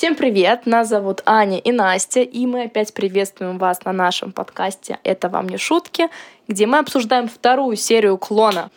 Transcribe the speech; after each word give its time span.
Всем 0.00 0.14
привет! 0.14 0.64
Нас 0.64 0.88
зовут 0.88 1.20
Аня 1.26 1.58
и 1.58 1.72
Настя, 1.72 2.20
и 2.20 2.46
мы 2.46 2.62
опять 2.62 2.94
приветствуем 2.94 3.58
вас 3.58 3.84
на 3.84 3.92
нашем 3.92 4.32
подкасте 4.32 4.98
«Это 5.04 5.28
вам 5.28 5.46
не 5.46 5.58
шутки», 5.58 6.08
где 6.48 6.64
мы 6.64 6.78
обсуждаем 6.78 7.28
вторую 7.28 7.76
серию 7.76 8.16
«Клона». 8.16 8.70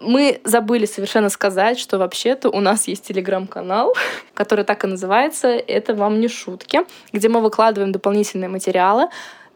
Мы 0.00 0.40
забыли 0.44 0.86
совершенно 0.86 1.28
сказать, 1.28 1.78
что 1.78 1.98
вообще-то 1.98 2.48
у 2.48 2.60
нас 2.60 2.88
есть 2.88 3.06
телеграм-канал, 3.06 3.94
который 4.32 4.64
так 4.64 4.82
и 4.84 4.86
называется 4.86 5.48
«Это 5.48 5.94
вам 5.94 6.18
не 6.18 6.28
шутки», 6.28 6.80
где 7.12 7.28
мы 7.28 7.42
выкладываем 7.42 7.92
дополнительные 7.92 8.48
материалы. 8.48 9.08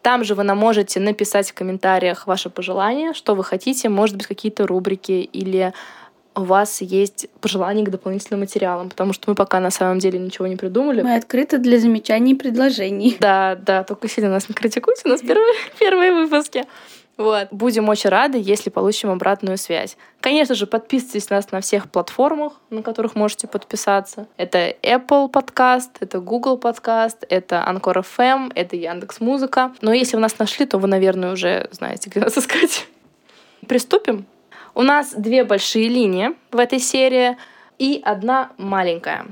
Там 0.03 0.23
же 0.23 0.35
вы 0.35 0.43
нам 0.43 0.59
можете 0.59 0.99
написать 0.99 1.49
в 1.49 1.55
комментариях 1.55 2.27
ваши 2.27 2.51
пожелания, 2.51 3.13
что 3.13 3.33
вы 3.33 3.43
хотите, 3.43 3.89
может 3.89 4.15
быть, 4.15 4.27
какие-то 4.27 4.67
рубрики 4.67 5.27
или 5.33 5.73
у 6.35 6.43
вас 6.43 6.81
есть 6.81 7.27
пожелания 7.41 7.83
к 7.83 7.89
дополнительным 7.89 8.41
материалам, 8.41 8.89
потому 8.89 9.13
что 9.13 9.29
мы 9.29 9.35
пока 9.35 9.59
на 9.59 9.71
самом 9.71 9.99
деле 9.99 10.19
ничего 10.19 10.47
не 10.47 10.55
придумали. 10.55 11.01
Мы 11.01 11.15
открыты 11.15 11.57
для 11.57 11.79
замечаний 11.79 12.33
и 12.33 12.35
предложений. 12.35 13.17
Да, 13.19 13.55
да, 13.55 13.83
только 13.83 14.07
сильно 14.07 14.29
нас 14.29 14.49
не 14.49 14.55
критикуйте, 14.55 15.01
у 15.05 15.09
нас 15.09 15.21
первые, 15.21 15.53
первые 15.79 16.13
выпуски. 16.13 16.65
Вот. 17.15 17.49
Будем 17.51 17.89
очень 17.89 18.09
рады, 18.09 18.39
если 18.41 18.71
получим 18.71 19.11
обратную 19.11 19.57
связь. 19.57 19.97
Конечно 20.19 20.55
же, 20.55 20.65
подписывайтесь 20.65 21.29
на 21.29 21.35
нас 21.35 21.51
на 21.51 21.61
всех 21.61 21.91
платформах, 21.91 22.53
на 22.71 22.81
которых 22.81 23.15
можете 23.15 23.47
подписаться. 23.47 24.27
Это 24.35 24.75
Apple 24.81 25.29
подкаст, 25.29 25.91
это 25.99 26.19
Google 26.19 26.57
подкаст, 26.57 27.23
это 27.29 27.63
Anchor 27.67 28.03
FM, 28.17 28.51
это 28.55 28.75
Яндекс 28.75 29.19
Музыка. 29.19 29.73
Но 29.81 29.93
если 29.93 30.15
вы 30.15 30.23
нас 30.23 30.39
нашли, 30.39 30.65
то 30.65 30.79
вы, 30.79 30.87
наверное, 30.87 31.33
уже 31.33 31.69
знаете, 31.71 32.09
где 32.09 32.19
нас 32.19 32.35
искать. 32.35 32.87
Приступим. 33.67 34.25
У 34.75 34.81
нас 34.81 35.13
две 35.15 35.43
большие 35.43 35.87
линии 35.87 36.31
в 36.51 36.57
этой 36.57 36.79
серии 36.79 37.37
и 37.77 38.01
одна 38.03 38.51
маленькая. 38.57 39.27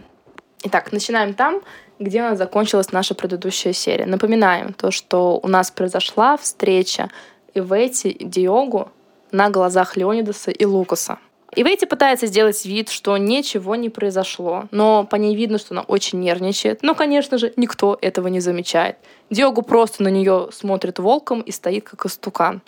Итак, 0.64 0.92
начинаем 0.92 1.34
там, 1.34 1.61
где 1.97 2.22
у 2.22 2.25
нас 2.25 2.38
закончилась 2.38 2.92
наша 2.92 3.16
предыдущая 3.16 3.73
серия. 3.73 4.06
Напоминаем 4.06 4.73
то, 4.73 4.92
что 4.92 5.39
у 5.42 5.47
нас 5.47 5.72
произошла 5.72 6.38
встреча 6.38 7.09
Ивети 7.56 8.09
и 8.09 8.23
Диогу 8.23 8.92
на 9.31 9.50
глазах 9.50 9.97
Леонидаса 9.97 10.52
и 10.52 10.64
Лукаса. 10.64 11.17
Ивети 11.56 11.86
пытается 11.86 12.28
сделать 12.28 12.64
вид, 12.64 12.89
что 12.89 13.17
ничего 13.17 13.75
не 13.75 13.89
произошло, 13.89 14.66
но 14.69 15.06
по 15.06 15.16
ней 15.16 15.36
видно, 15.36 15.58
что 15.58 15.73
она 15.73 15.81
очень 15.81 16.19
нервничает. 16.19 16.84
Но, 16.84 16.94
конечно 16.94 17.39
же, 17.39 17.52
никто 17.58 17.97
этого 18.00 18.28
не 18.28 18.39
замечает. 18.39 18.97
Диогу 19.31 19.64
просто 19.64 20.03
на 20.03 20.09
нее 20.09 20.50
смотрит 20.53 21.00
волком 21.00 21.42
и 21.42 21.52
стоит 21.52 21.89
как 21.89 22.06
истукан. 22.06 22.62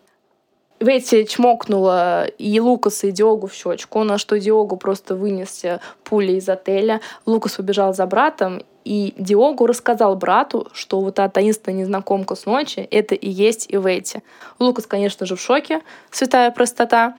Ветти 0.83 1.25
чмокнула 1.25 2.25
и 2.25 2.59
Лукаса, 2.59 3.07
и 3.07 3.11
Диогу 3.11 3.47
в 3.47 3.53
щечку, 3.53 4.03
на 4.03 4.17
что 4.17 4.37
Диогу 4.37 4.75
просто 4.75 5.15
вынесся 5.15 5.79
пули 6.03 6.33
из 6.33 6.49
отеля. 6.49 6.99
Лукас 7.25 7.53
побежал 7.53 7.93
за 7.93 8.05
братом, 8.05 8.61
и 8.83 9.13
Диогу 9.17 9.65
рассказал 9.65 10.17
брату, 10.17 10.67
что 10.73 10.99
вот 10.99 11.15
та 11.15 11.29
таинственная 11.29 11.79
незнакомка 11.79 12.35
с 12.35 12.45
ночи— 12.45 12.85
это 12.91 13.15
и 13.15 13.29
есть 13.29 13.67
Иветти. 13.69 14.23
Лукас, 14.59 14.85
конечно 14.85 15.25
же, 15.25 15.37
в 15.37 15.41
шоке, 15.41 15.81
святая 16.11 16.51
простота. 16.51 17.15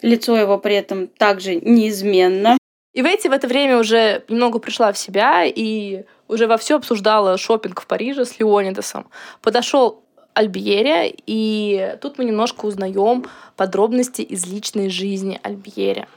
Лицо 0.00 0.34
его 0.34 0.56
при 0.56 0.74
этом 0.74 1.08
также 1.08 1.56
неизменно. 1.56 2.56
Иветти 2.94 3.28
в 3.28 3.32
это 3.32 3.46
время 3.46 3.78
уже 3.78 4.24
немного 4.28 4.58
пришла 4.58 4.92
в 4.92 4.98
себя 4.98 5.44
и 5.44 6.04
уже 6.26 6.46
вовсю 6.46 6.76
обсуждала 6.76 7.36
шопинг 7.36 7.82
в 7.82 7.86
Париже 7.86 8.24
с 8.24 8.38
Леонидасом. 8.38 9.06
Подошел 9.42 10.03
Альбьере, 10.34 11.14
и 11.26 11.96
тут 12.00 12.18
мы 12.18 12.24
немножко 12.24 12.66
узнаем 12.66 13.26
подробности 13.56 14.22
из 14.22 14.46
личной 14.46 14.90
жизни 14.90 15.40
Альбьере. 15.42 16.08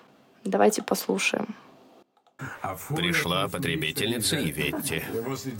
Давайте 0.44 0.82
послушаем. 0.82 1.56
Пришла 2.96 3.48
потребительница 3.48 4.38
Иветти. 4.38 5.04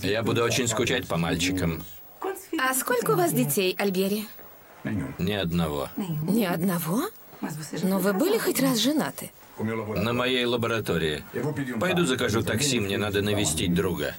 Я 0.02 0.22
буду 0.22 0.42
очень 0.42 0.68
скучать 0.68 1.06
по 1.06 1.16
мальчикам. 1.16 1.82
А 2.58 2.74
сколько 2.74 3.12
у 3.12 3.16
вас 3.16 3.32
детей, 3.32 3.74
Альбери? 3.78 4.26
Ни 5.18 5.32
одного. 5.32 5.88
Ни 5.96 6.44
одного? 6.44 7.02
Но 7.82 7.98
вы 7.98 8.12
были 8.12 8.38
хоть 8.38 8.60
раз 8.60 8.78
женаты? 8.78 9.30
На 9.58 10.12
моей 10.12 10.44
лаборатории. 10.44 11.24
Пойду 11.80 12.04
закажу 12.04 12.42
такси, 12.42 12.80
мне 12.80 12.96
надо 12.96 13.22
навестить 13.22 13.74
друга. 13.74 14.14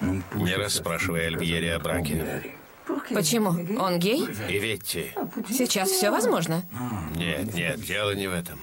Не 0.00 0.54
расспрашивай 0.56 1.26
Альбьери 1.26 1.68
о 1.68 1.78
браке. 1.78 2.54
Почему? 3.10 3.50
Он 3.80 3.98
гей? 3.98 4.24
Иветти. 4.48 5.12
Сейчас 5.50 5.90
все 5.90 6.10
возможно. 6.10 6.62
Нет, 7.16 7.54
нет, 7.54 7.80
дело 7.80 8.14
не 8.14 8.26
в 8.26 8.32
этом. 8.32 8.58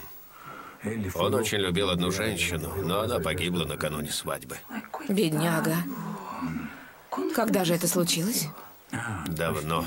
Он 1.15 1.33
очень 1.33 1.57
любил 1.57 1.89
одну 1.89 2.11
женщину, 2.11 2.71
но 2.83 3.01
она 3.01 3.19
погибла 3.19 3.65
накануне 3.65 4.11
свадьбы. 4.11 4.57
Бедняга. 5.09 5.77
Когда 7.33 7.65
же 7.65 7.73
это 7.73 7.87
случилось? 7.87 8.47
Давно. 9.27 9.85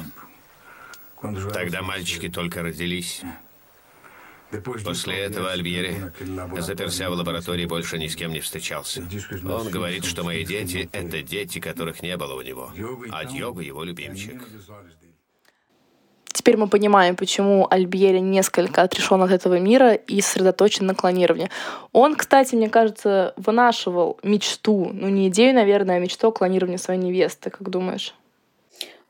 Тогда 1.53 1.83
мальчики 1.83 2.29
только 2.29 2.63
родились. 2.63 3.23
После 4.85 5.19
этого 5.19 5.51
Альбьери, 5.53 6.13
заперся 6.59 7.11
в 7.11 7.13
лаборатории, 7.13 7.67
больше 7.67 7.99
ни 7.99 8.07
с 8.07 8.17
кем 8.17 8.33
не 8.33 8.41
встречался. 8.41 9.03
Он 9.45 9.69
говорит, 9.69 10.05
что 10.05 10.25
мои 10.25 10.45
дети— 10.45 10.89
это 10.93 11.23
дети, 11.23 11.59
которых 11.59 12.03
не 12.03 12.17
было 12.17 12.35
у 12.35 12.43
него, 12.43 12.71
а 13.11 13.25
Дьога— 13.25 13.63
его 13.63 13.85
любимчик. 13.85 14.43
Теперь 16.33 16.57
мы 16.57 16.69
понимаем, 16.69 17.17
почему 17.17 17.67
Альбьери 17.69 18.21
несколько 18.21 18.83
отрешен 18.83 19.21
от 19.23 19.31
этого 19.33 19.59
мира 19.59 19.95
и 19.95 20.21
сосредоточен 20.21 20.87
на 20.87 20.95
клонировании. 20.95 21.51
Он, 21.93 22.15
кстати, 22.15 22.55
мне 22.55 22.71
кажется, 22.71 23.35
вынашивал 23.37 24.19
мечту, 24.23 24.91
ну 24.95 25.09
не 25.09 25.29
идею, 25.29 25.55
наверное, 25.55 25.97
а 25.97 25.99
мечту 25.99 26.29
о 26.29 26.33
клонировании 26.33 26.77
своей 26.77 27.01
невесты, 27.01 27.51
как 27.51 27.69
думаешь? 27.69 28.15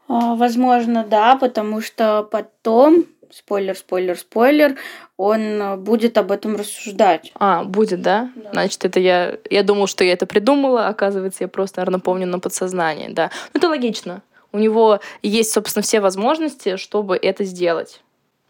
А, 0.09 0.37
возможно, 0.37 1.05
да, 1.05 1.37
потому 1.37 1.83
что 1.83 2.23
потом 2.23 3.05
спойлер, 3.31 3.77
спойлер, 3.77 4.17
спойлер, 4.19 4.77
он 5.17 5.83
будет 5.83 6.19
об 6.19 6.33
этом 6.33 6.57
рассуждать. 6.57 7.33
А, 7.35 7.65
будет, 7.65 8.03
да? 8.03 8.31
да. 8.35 8.51
Значит, 8.53 8.85
это 8.85 9.01
я... 9.01 9.39
Я 9.51 9.63
думал, 9.63 9.87
что 9.87 10.05
я 10.05 10.13
это 10.13 10.27
придумала, 10.27 10.89
оказывается, 10.89 11.45
я 11.45 11.49
просто, 11.49 11.81
наверное, 11.81 12.01
помню 12.01 12.27
на 12.27 12.39
подсознании, 12.39 13.09
да. 13.09 13.31
Ну, 13.53 13.59
это 13.59 13.69
логично. 13.69 14.23
У 14.53 14.59
него 14.59 15.01
есть, 15.23 15.53
собственно, 15.53 15.83
все 15.83 16.01
возможности, 16.01 16.77
чтобы 16.77 17.17
это 17.17 17.45
сделать. 17.45 18.01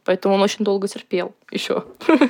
Поэтому 0.04 0.36
он 0.36 0.42
очень 0.42 0.64
долго 0.64 0.88
терпел 0.88 1.34
еще. 1.50 1.84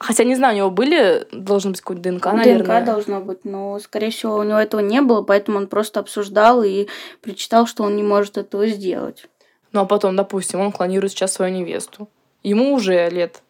Хотя, 0.00 0.24
не 0.24 0.34
знаю, 0.34 0.54
у 0.54 0.58
него 0.58 0.70
были, 0.70 1.26
должно 1.32 1.70
быть 1.70 1.80
какой-то 1.80 2.02
ДНК, 2.02 2.26
наверное. 2.26 2.80
ДНК 2.80 2.84
должно 2.84 3.20
быть, 3.20 3.44
но, 3.44 3.78
скорее 3.78 4.10
всего, 4.10 4.36
у 4.36 4.42
него 4.42 4.58
этого 4.58 4.80
не 4.80 5.00
было, 5.00 5.22
поэтому 5.22 5.56
он 5.56 5.66
просто 5.66 6.00
обсуждал 6.00 6.62
и 6.62 6.88
прочитал, 7.22 7.66
что 7.66 7.84
он 7.84 7.96
не 7.96 8.02
может 8.02 8.36
этого 8.36 8.66
сделать. 8.66 9.26
Ну, 9.74 9.80
а 9.80 9.86
потом, 9.86 10.14
допустим, 10.14 10.60
он 10.60 10.70
клонирует 10.70 11.12
сейчас 11.12 11.32
свою 11.32 11.52
невесту. 11.52 12.08
Ему 12.44 12.74
уже 12.74 13.10
лет 13.10 13.42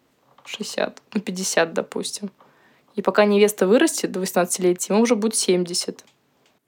60, 0.43 0.99
ну, 1.13 1.21
50, 1.21 1.73
допустим. 1.73 2.31
И 2.95 3.03
пока 3.03 3.25
невеста 3.25 3.67
вырастет 3.67 4.11
до 4.11 4.21
18-летия, 4.21 4.93
ему 4.93 5.03
уже 5.03 5.15
будет 5.15 5.35
70. 5.35 6.03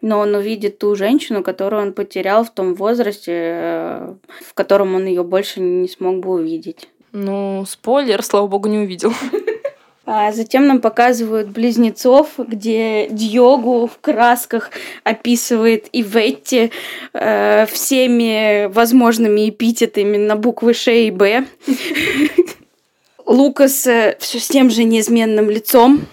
Но 0.01 0.19
он 0.19 0.35
увидит 0.35 0.77
ту 0.77 0.95
женщину, 0.95 1.41
которую 1.41 1.81
он 1.81 1.93
потерял 1.93 2.45
в 2.45 2.51
том 2.51 2.75
возрасте, 2.75 3.31
э, 3.33 4.15
в 4.47 4.53
котором 4.53 4.93
он 4.93 5.07
ее 5.07 5.23
больше 5.23 5.59
не 5.59 5.87
смог 5.87 6.19
бы 6.19 6.33
увидеть. 6.33 6.87
Ну, 7.11 7.65
спойлер, 7.67 8.21
слава 8.21 8.45
богу, 8.45 8.69
не 8.69 8.77
увидел. 8.77 9.11
А 10.09 10.31
затем 10.31 10.67
нам 10.67 10.79
показывают 10.79 11.49
близнецов, 11.49 12.35
где 12.37 13.09
Диогу 13.09 13.87
в 13.87 13.99
красках 13.99 14.71
описывает 15.03 15.89
и 15.91 16.01
Ветти 16.01 16.71
э, 17.11 17.65
всеми 17.65 18.67
возможными 18.67 19.49
эпитетами 19.49 20.15
на 20.15 20.37
буквы 20.37 20.73
Ш 20.73 20.93
и 20.93 21.11
Б. 21.11 21.45
Лукас 23.25 23.85
э, 23.85 24.15
все 24.21 24.39
с 24.39 24.47
тем 24.47 24.69
же 24.69 24.85
неизменным 24.85 25.49
лицом 25.49 26.07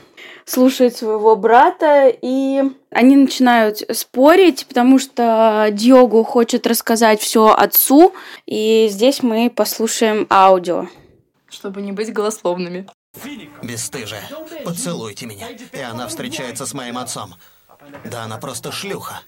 слушает 0.44 0.96
своего 0.96 1.36
брата, 1.36 2.12
и 2.20 2.64
они 2.90 3.14
начинают 3.14 3.84
спорить, 3.96 4.66
потому 4.66 4.98
что 4.98 5.68
Диогу 5.70 6.24
хочет 6.24 6.66
рассказать 6.66 7.20
все 7.20 7.54
отцу, 7.54 8.12
и 8.44 8.88
здесь 8.90 9.22
мы 9.22 9.50
послушаем 9.50 10.26
аудио. 10.30 10.88
Чтобы 11.48 11.80
не 11.80 11.92
быть 11.92 12.12
голословными. 12.12 12.88
Бесстыжая, 13.62 14.28
поцелуйте 14.64 15.26
меня. 15.26 15.50
И 15.50 15.80
она 15.80 16.08
встречается 16.08 16.66
с 16.66 16.74
моим 16.74 16.98
отцом. 16.98 17.34
Да 18.04 18.24
она 18.24 18.38
просто 18.38 18.72
шлюха. 18.72 19.20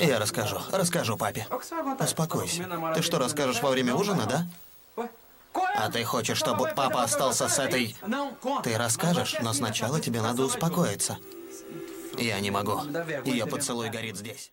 Я 0.00 0.18
расскажу, 0.18 0.58
расскажу 0.70 1.16
папе. 1.16 1.46
Успокойся. 1.98 2.64
Ты 2.94 3.02
что, 3.02 3.18
расскажешь 3.18 3.62
во 3.62 3.70
время 3.70 3.94
ужина, 3.94 4.26
да? 4.26 4.46
А 5.74 5.90
ты 5.90 6.04
хочешь, 6.04 6.38
чтобы 6.38 6.72
папа 6.74 7.02
остался 7.02 7.48
с 7.48 7.58
этой... 7.58 7.96
Ты 8.62 8.76
расскажешь, 8.76 9.36
но 9.40 9.52
сначала 9.52 10.00
тебе 10.00 10.20
надо 10.20 10.42
успокоиться. 10.42 11.18
Я 12.18 12.38
не 12.40 12.50
могу. 12.50 12.80
Ее 13.24 13.46
поцелуй 13.46 13.88
горит 13.88 14.16
здесь. 14.16 14.52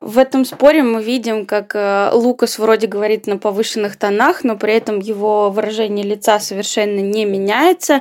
В 0.00 0.16
этом 0.16 0.46
споре 0.46 0.82
мы 0.82 1.02
видим, 1.02 1.44
как 1.44 1.74
э, 1.74 2.10
Лукас 2.14 2.58
вроде 2.58 2.86
говорит 2.86 3.26
на 3.26 3.36
повышенных 3.36 3.96
тонах, 3.96 4.44
но 4.44 4.56
при 4.56 4.72
этом 4.72 4.98
его 4.98 5.50
выражение 5.50 6.06
лица 6.06 6.40
совершенно 6.40 7.00
не 7.00 7.26
меняется. 7.26 8.00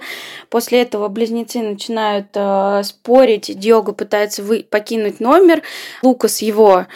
После 0.49 0.81
этого 0.81 1.09
близнецы 1.09 1.59
начинают 1.59 2.27
э, 2.35 2.83
спорить, 2.85 3.59
Диого 3.59 3.91
пытается 3.91 4.43
вы 4.43 4.63
покинуть 4.63 5.19
номер, 5.19 5.61
Лукас 6.01 6.41
его 6.41 6.87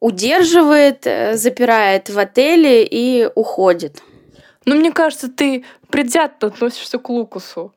удерживает, 0.00 1.06
э, 1.06 1.36
запирает 1.36 2.10
в 2.10 2.18
отеле 2.18 2.84
и 2.84 3.30
уходит. 3.36 4.02
Ну, 4.64 4.74
мне 4.74 4.90
кажется, 4.90 5.28
ты 5.28 5.64
предвзято 5.90 6.48
относишься 6.48 6.98
к 6.98 7.08
Лукасу. 7.08 7.72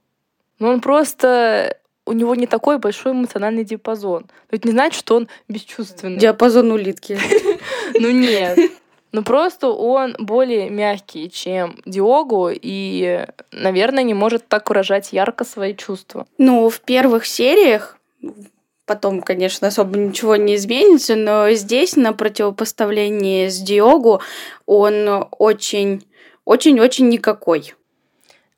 Но 0.57 0.69
он 0.69 0.81
просто 0.81 1.77
у 2.07 2.13
него 2.13 2.33
не 2.35 2.47
такой 2.47 2.79
большой 2.79 3.11
эмоциональный 3.11 3.63
диапазон. 3.63 4.25
Но 4.49 4.55
это 4.55 4.67
не 4.67 4.73
значит, 4.73 4.99
что 4.99 5.15
он 5.17 5.27
бесчувственный. 5.47 6.17
Диапазон 6.17 6.71
улитки. 6.71 7.19
Ну 7.93 8.11
нет. 8.11 8.59
Ну 9.13 9.23
просто 9.23 9.69
он 9.69 10.15
более 10.19 10.69
мягкий, 10.69 11.31
чем 11.31 11.79
Диогу, 11.85 12.49
и, 12.51 13.25
наверное, 13.51 14.03
не 14.03 14.13
может 14.13 14.47
так 14.47 14.67
выражать 14.67 15.13
ярко 15.13 15.45
свои 15.45 15.73
чувства. 15.73 16.27
Ну, 16.37 16.69
в 16.69 16.81
первых 16.81 17.25
сериях 17.25 17.97
потом, 18.85 19.21
конечно, 19.21 19.69
особо 19.69 19.97
ничего 19.97 20.35
не 20.35 20.55
изменится, 20.55 21.15
но 21.15 21.49
здесь 21.51 21.95
на 21.95 22.13
противопоставлении 22.13 23.47
с 23.47 23.59
Диогу 23.59 24.21
он 24.65 25.27
очень, 25.31 26.05
очень-очень 26.45 27.09
никакой. 27.09 27.73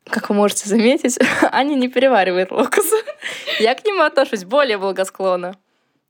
Как 0.05 0.29
вы 0.29 0.35
можете 0.35 0.67
заметить, 0.67 1.19
Аня 1.51 1.75
не 1.75 1.87
переваривает 1.87 2.51
Лукаса. 2.51 2.97
Я 3.59 3.75
к 3.75 3.85
нему 3.85 4.01
отношусь 4.01 4.43
более 4.43 4.77
благосклонно. 4.77 5.55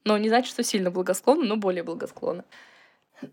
Ну, 0.05 0.17
не 0.17 0.29
значит, 0.29 0.51
что 0.51 0.63
сильно 0.63 0.91
благосклонно, 0.91 1.43
но 1.43 1.57
более 1.57 1.83
благосклонно. 1.83 2.45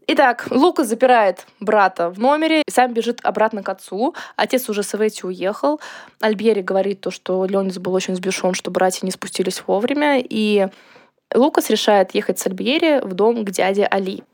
Итак, 0.08 0.48
Лукас 0.50 0.88
запирает 0.88 1.46
брата 1.60 2.10
в 2.10 2.18
номере 2.18 2.62
и 2.62 2.70
сам 2.70 2.92
бежит 2.92 3.20
обратно 3.22 3.62
к 3.62 3.68
отцу. 3.68 4.14
Отец 4.34 4.68
уже 4.68 4.82
с 4.82 4.94
Эвети 4.94 5.24
уехал. 5.24 5.80
Альбери 6.20 6.62
говорит 6.62 7.00
то, 7.00 7.10
что 7.10 7.44
Леонис 7.44 7.78
был 7.78 7.94
очень 7.94 8.16
сбешен, 8.16 8.54
что 8.54 8.70
братья 8.70 9.06
не 9.06 9.12
спустились 9.12 9.62
вовремя. 9.66 10.20
И 10.20 10.68
Лукас 11.34 11.70
решает 11.70 12.14
ехать 12.14 12.38
с 12.38 12.46
Альбери 12.46 13.00
в 13.00 13.14
дом 13.14 13.44
к 13.44 13.50
дяде 13.50 13.86
Али. 13.86 14.24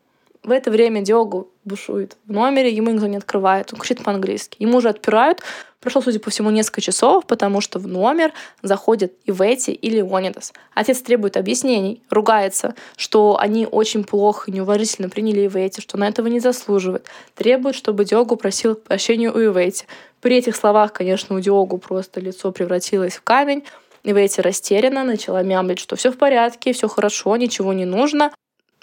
В 0.44 0.50
это 0.50 0.72
время 0.72 1.02
Диогу 1.02 1.52
бушует 1.64 2.16
в 2.26 2.32
номере, 2.32 2.68
ему 2.68 2.90
никто 2.90 3.06
не 3.06 3.16
открывает, 3.16 3.72
он 3.72 3.78
кричит 3.78 4.02
по-английски. 4.02 4.56
Ему 4.58 4.78
уже 4.78 4.88
отпирают, 4.88 5.40
прошло, 5.78 6.02
судя 6.02 6.18
по 6.18 6.30
всему, 6.30 6.50
несколько 6.50 6.80
часов, 6.80 7.26
потому 7.26 7.60
что 7.60 7.78
в 7.78 7.86
номер 7.86 8.32
заходят 8.60 9.12
Ивети 9.24 9.70
и 9.70 9.88
Леонидас. 9.88 10.52
Отец 10.74 11.00
требует 11.00 11.36
объяснений, 11.36 12.02
ругается, 12.10 12.74
что 12.96 13.38
они 13.38 13.68
очень 13.70 14.02
плохо 14.02 14.50
и 14.50 14.54
неуважительно 14.54 15.08
приняли 15.08 15.46
Ивети, 15.46 15.80
что 15.80 15.96
на 15.96 16.08
этого 16.08 16.26
не 16.26 16.40
заслуживает. 16.40 17.06
Требует, 17.36 17.76
чтобы 17.76 18.04
Диогу 18.04 18.34
просил 18.34 18.74
прощения 18.74 19.30
у 19.30 19.38
Ивети. 19.38 19.86
При 20.20 20.38
этих 20.38 20.56
словах, 20.56 20.92
конечно, 20.92 21.36
у 21.36 21.40
Диогу 21.40 21.78
просто 21.78 22.18
лицо 22.18 22.50
превратилось 22.50 23.14
в 23.14 23.22
камень, 23.22 23.62
Ивети 24.02 24.40
растеряна, 24.40 25.04
начала 25.04 25.44
мямлить, 25.44 25.78
что 25.78 25.94
все 25.94 26.10
в 26.10 26.18
порядке, 26.18 26.72
все 26.72 26.88
хорошо, 26.88 27.36
ничего 27.36 27.72
не 27.72 27.84
нужно. 27.84 28.32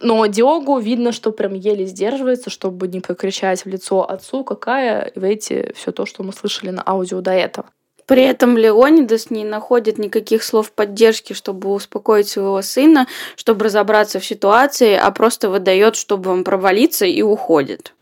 Но 0.01 0.25
Диогу 0.25 0.80
видно, 0.80 1.12
что 1.12 1.31
прям 1.31 1.54
еле 1.54 1.86
сдерживается, 1.86 2.50
чтобы 2.50 2.88
не 2.88 3.01
покричать 3.01 3.66
в 3.66 3.68
лицо 3.68 4.10
отцу, 4.10 4.44
какая 4.44 5.12
в 5.16 5.24
эти 5.24 5.74
все 5.75 5.92
то, 5.92 6.06
что 6.06 6.24
мы 6.24 6.34
слышали 6.34 6.69
на 6.69 6.84
аудио 6.86 7.22
до 7.22 7.31
этого. 7.31 7.68
При 8.06 8.24
этом 8.24 8.57
Леонидас 8.57 9.30
не 9.30 9.44
находит 9.46 10.00
никаких 10.00 10.42
слов 10.42 10.72
поддержки, 10.72 11.34
чтобы 11.34 11.72
успокоить 11.72 12.28
своего 12.28 12.60
сына, 12.63 13.07
чтобы 13.36 13.66
разобраться 13.66 14.19
в 14.19 14.25
ситуации, 14.25 14.96
а 14.96 15.12
просто 15.12 15.48
выдает, 15.48 15.96
чтобы 15.96 16.31
он 16.31 16.44
провалиться 16.44 17.06
и 17.06 17.22
уходит. 17.22 17.94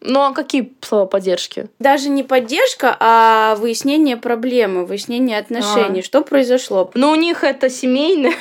Ну 0.00 0.20
а 0.20 0.32
какие 0.32 0.72
слова 0.82 1.06
поддержки? 1.06 1.68
Даже 1.80 2.10
не 2.10 2.22
поддержка, 2.22 2.96
а 3.00 3.56
выяснение 3.56 4.16
проблемы, 4.16 4.86
выяснение 4.86 5.38
отношений. 5.38 6.00
А. 6.00 6.04
Что 6.04 6.22
произошло? 6.22 6.92
Ну 6.94 7.10
у 7.10 7.16
них 7.16 7.42
это 7.42 7.68
семейное. 7.68 8.34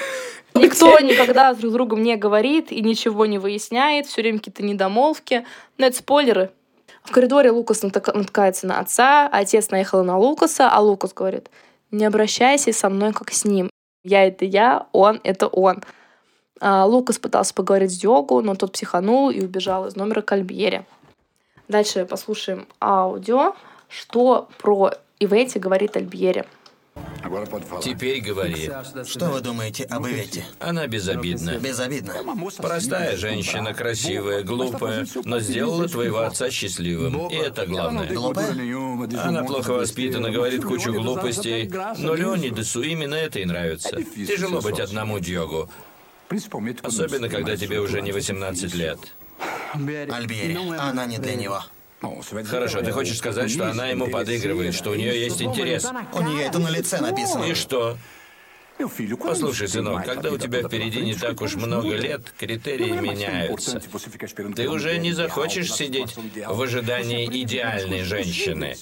Никто 0.56 1.00
никогда 1.00 1.54
друг 1.54 1.72
с 1.72 1.74
другом 1.74 2.04
не 2.04 2.16
говорит 2.16 2.72
и 2.72 2.82
ничего 2.82 3.26
не 3.26 3.38
выясняет, 3.38 4.08
все 4.08 4.22
время 4.22 4.40
какие-то 4.40 4.64
недомолвки. 4.64 5.46
Но 5.78 5.88
это 5.88 5.98
спойлеры. 5.98 6.52
В 7.04 7.12
коридоре 7.12 7.52
Лукас 7.52 7.84
натыкается 7.84 8.66
на 8.66 8.80
отца, 8.80 9.28
а 9.32 9.40
отец 9.40 9.70
наехал 9.70 10.04
на 10.04 10.18
Лукаса, 10.18 10.70
а 10.72 10.80
Лукас 10.80 11.14
говорит, 11.14 11.50
не 11.92 12.06
обращайся 12.06 12.74
со 12.74 12.90
мной 12.90 13.14
как 13.14 13.32
с 13.32 13.46
ним. 13.46 13.70
Я— 14.04 14.26
это 14.28 14.46
я, 14.46 14.88
он— 14.92 15.20
это 15.24 15.48
он. 15.48 15.84
А 16.60 16.86
Лукас 16.86 17.20
пытался 17.20 17.54
поговорить 17.54 17.92
с 17.92 17.98
Диогу, 17.98 18.42
но 18.42 18.56
тот 18.56 18.72
психанул 18.72 19.30
и 19.30 19.42
убежал 19.42 19.88
из 19.88 19.96
номера 19.96 20.22
к 20.22 20.32
Альбьере. 20.32 20.86
Дальше 21.68 22.06
послушаем 22.06 22.68
аудио, 22.82 23.56
что 23.88 24.48
про 24.60 24.92
Ивети 25.20 25.58
говорит 25.58 25.98
Альбьере. 25.98 26.46
Теперь 27.82 28.22
говори. 28.22 28.70
Что 29.06 29.30
вы 29.30 29.42
думаете 29.42 29.84
об 29.86 30.08
Иветте? 30.08 30.46
Она 30.60 30.88
безобидна. 30.88 31.58
Безобидна. 31.58 32.14
Простая 32.58 33.18
женщина, 33.18 33.74
красивая, 33.74 34.44
глупая, 34.44 35.06
но 35.24 35.40
сделала 35.40 35.88
твоего 35.88 36.20
отца 36.20 36.50
счастливым. 36.50 37.28
И 37.30 37.36
это 37.36 37.66
главное. 37.66 38.12
Глупая? 38.14 38.52
Она 39.24 39.44
плохо 39.44 39.74
воспитана, 39.74 40.32
говорит 40.32 40.64
кучу 40.64 40.94
глупостей, 40.94 41.72
но 41.98 42.16
Леонидесу 42.16 42.82
именно 42.82 43.16
это 43.16 43.40
и 43.40 43.46
нравится. 43.46 44.02
Тяжело 44.04 44.62
быть 44.62 44.80
одному 44.80 45.20
Дьогу. 45.20 45.70
Особенно, 46.84 47.30
когда 47.30 47.56
тебе 47.56 47.80
уже 47.80 48.02
не 48.02 48.12
18 48.12 48.74
лет. 48.74 49.00
Альбери, 49.74 50.58
она 50.78 51.06
не 51.06 51.18
для 51.18 51.36
него. 51.36 51.62
Хорошо, 52.02 52.82
ты 52.82 52.92
хочешь 52.92 53.18
сказать, 53.18 53.52
что 53.52 53.70
она 53.70 53.88
ему 53.88 54.08
подыгрывает, 54.08 54.74
что 54.74 54.92
у 54.92 54.96
нее 54.96 55.20
есть 55.20 55.42
интерес? 55.42 55.88
У 56.14 56.22
нее 56.22 56.46
это 56.46 56.60
на 56.60 56.70
лице 56.70 57.00
написано. 57.02 57.46
И 57.46 57.54
что? 57.54 57.98
Послушай, 59.24 59.70
сынок, 59.70 60.06
когда 60.06 60.32
у 60.32 60.38
тебя 60.38 60.62
впереди 60.62 61.02
не 61.02 61.14
так 61.14 61.42
уж 61.42 61.56
много 61.56 61.96
лет, 61.96 62.34
критерии 62.38 62.92
меняются. 62.92 63.82
Ты 64.56 64.70
уже 64.70 64.98
не 64.98 65.14
захочешь 65.14 65.74
сидеть 65.74 66.16
в 66.16 66.62
ожидании 66.62 67.26
идеальной 67.44 68.04
женщины. 68.04 68.76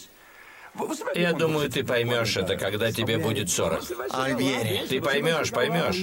Я 1.16 1.34
думаю, 1.34 1.70
ты 1.70 1.84
поймешь 1.84 2.36
это, 2.38 2.56
когда 2.56 2.92
тебе 2.92 3.18
будет 3.18 3.50
40. 3.50 3.84
Альбьери. 4.10 4.86
Ты 4.88 5.02
поймешь, 5.02 5.52
поймешь. 5.52 5.98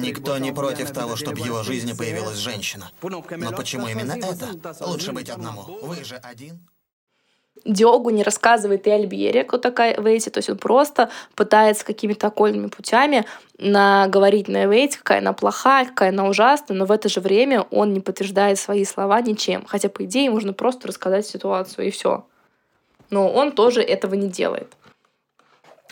Никто 0.00 0.38
не 0.38 0.52
против 0.52 0.90
того, 0.90 1.16
чтобы 1.16 1.40
в 1.40 1.44
его 1.44 1.62
жизни 1.62 1.92
появилась 1.92 2.38
женщина. 2.38 2.90
Но 3.02 3.52
почему 3.52 3.86
именно 3.88 4.12
это? 4.12 4.48
Лучше 4.84 5.12
быть 5.12 5.30
одному. 5.30 5.62
Вы 5.82 6.04
же 6.04 6.16
один. 6.16 6.60
Диогу 7.64 8.10
не 8.10 8.24
рассказывает 8.24 8.86
и 8.86 8.90
Альбьере, 8.90 9.44
кто 9.44 9.56
такая 9.56 9.94
Эвейти, 9.94 10.30
то 10.30 10.38
есть 10.38 10.50
он 10.50 10.56
просто 10.56 11.10
пытается 11.36 11.84
какими-то 11.84 12.28
окольными 12.28 12.66
путями 12.66 13.24
наговорить 13.58 14.48
на 14.48 14.64
Эвейти, 14.64 14.96
какая 14.96 15.18
она 15.18 15.32
плохая, 15.32 15.86
какая 15.86 16.08
она 16.08 16.26
ужасная, 16.26 16.76
но 16.76 16.86
в 16.86 16.90
это 16.90 17.08
же 17.08 17.20
время 17.20 17.62
он 17.70 17.92
не 17.92 18.00
подтверждает 18.00 18.58
свои 18.58 18.84
слова 18.84 19.20
ничем. 19.20 19.64
Хотя, 19.66 19.88
по 19.90 20.04
идее, 20.04 20.30
можно 20.30 20.52
просто 20.52 20.88
рассказать 20.88 21.26
ситуацию, 21.26 21.86
и 21.86 21.90
все 21.90 22.24
но 23.12 23.30
он 23.30 23.52
тоже 23.52 23.80
этого 23.80 24.14
не 24.14 24.28
делает. 24.28 24.72